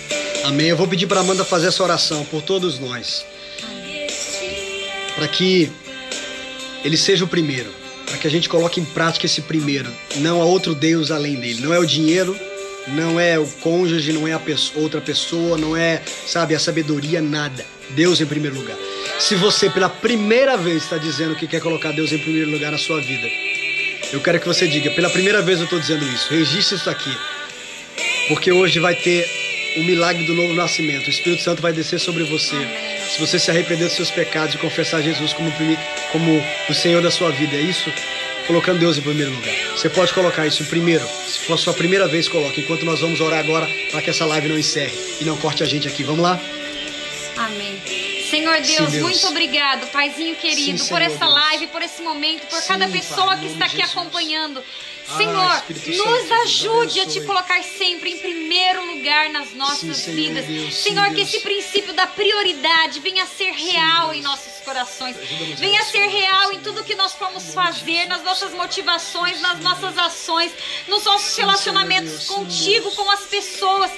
[0.45, 0.69] Amém.
[0.69, 3.27] Eu vou pedir para Amanda fazer essa oração por todos nós.
[5.17, 5.71] Para que
[6.85, 7.82] ele seja o primeiro.
[8.13, 9.91] Para que a gente coloque em prática esse primeiro.
[10.17, 11.63] Não há outro Deus além dele.
[11.63, 12.37] Não é o dinheiro,
[12.89, 14.41] não é o cônjuge, não é a
[14.75, 17.65] outra pessoa, não é, sabe, a sabedoria, nada.
[17.89, 18.77] Deus em primeiro lugar.
[19.19, 22.77] Se você pela primeira vez está dizendo que quer colocar Deus em primeiro lugar na
[22.77, 23.27] sua vida,
[24.13, 26.29] eu quero que você diga, pela primeira vez eu estou dizendo isso.
[26.29, 27.17] Registre isso aqui.
[28.29, 29.27] Porque hoje vai ter
[29.77, 31.07] o milagre do novo nascimento.
[31.07, 32.57] O Espírito Santo vai descer sobre você.
[33.09, 35.53] Se você se arrepender dos seus pecados e confessar Jesus como,
[36.11, 37.93] como o Senhor da sua vida, é isso?
[38.47, 39.55] Colocando Deus em primeiro lugar.
[39.77, 41.07] Você pode colocar isso em primeiro.
[41.27, 42.61] Se for a sua primeira vez, coloque.
[42.61, 45.67] Enquanto nós vamos orar agora para que essa live não encerre e não corte a
[45.67, 46.03] gente aqui.
[46.03, 46.41] Vamos lá?
[47.37, 47.81] Amém.
[48.29, 49.03] Senhor Deus, Sim, Deus.
[49.03, 51.35] muito obrigado, Paizinho querido, Sim, por essa Deus.
[51.35, 53.93] live, por esse momento, por Sim, cada Pai, pessoa em que está aqui Jesus.
[53.93, 54.63] acompanhando.
[55.09, 59.53] Ah, Senhor, Espírito nos Santo, Deus, ajude a te colocar sempre em primeiro lugar nas
[59.53, 60.47] nossas Senhor vidas.
[60.47, 61.29] Deus, sim, Senhor, que Deus.
[61.29, 65.17] esse princípio da prioridade venha a ser real em nossos corações.
[65.59, 66.63] Venha a ser real em Senhor.
[66.63, 70.53] tudo que nós formos fazer, nas nossas motivações, nas nossas ações,
[70.89, 72.95] nos nossos relacionamentos Deus, sim, contigo, Deus.
[72.95, 73.91] com as pessoas.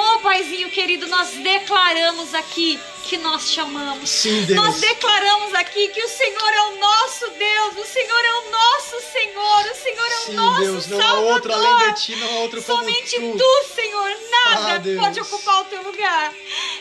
[0.00, 4.08] Oh, Paizinho querido, nós declaramos aqui que nós te amamos.
[4.08, 4.56] Sim, Deus.
[4.64, 9.00] Nós declaramos aqui que o Senhor é o nosso Deus, o Senhor é o nosso
[9.12, 11.32] Senhor, o Senhor é o Sim, nosso Deus, não há Salvador.
[11.32, 13.38] outro além de ti, não há outro como Somente tu.
[13.38, 15.00] tu, Senhor, nada Ah, Deus.
[15.00, 16.32] pode ocupar o teu lugar.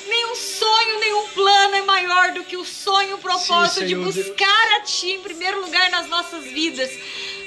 [0.05, 4.15] Nenhum sonho, nenhum plano é maior do que o sonho, o propósito de Senhor Deus.
[4.27, 6.91] buscar a ti em primeiro lugar nas nossas vidas.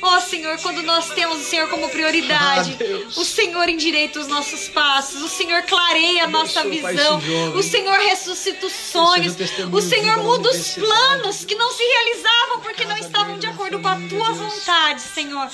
[0.03, 4.69] Oh, Senhor, quando nós temos o Senhor como prioridade, Ah, o Senhor endireita os nossos
[4.69, 7.57] passos, o Senhor clareia a nossa visão, jovem.
[7.59, 9.37] o Senhor ressuscita os sonhos,
[9.71, 13.89] o Senhor muda os planos que não se realizavam porque não estavam de acordo com
[13.89, 15.51] a tua vontade, Senhor.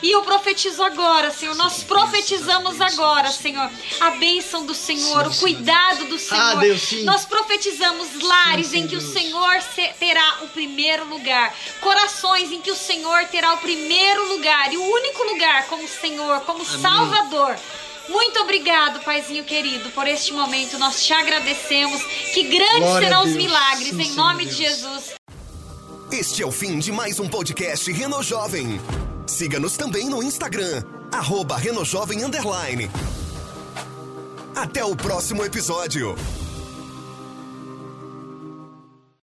[0.00, 1.56] E eu profetizo agora, Senhor.
[1.56, 3.68] Nós profetizamos agora, Senhor,
[4.00, 6.40] a bênção do Senhor, o cuidado do Senhor.
[6.40, 7.02] Ah, Deus, sim.
[7.04, 9.00] Nós profetizamos lares Sim, em que o.
[9.00, 14.72] Senhor se- terá o primeiro lugar, corações em que o Senhor terá o primeiro lugar
[14.72, 17.56] e o único lugar como Senhor, como Salvador.
[18.08, 20.78] Muito obrigado, Paizinho querido, por este momento.
[20.78, 22.00] Nós te agradecemos.
[22.32, 24.76] Que grandes Glória serão os milagres, Sim, em Senhor nome de Deus.
[24.78, 25.04] Jesus.
[26.12, 28.80] Este é o fim de mais um podcast Reno Jovem.
[29.28, 32.90] Siga-nos também no Instagram, arroba Renojovem Underline.
[34.56, 36.16] Até o próximo episódio.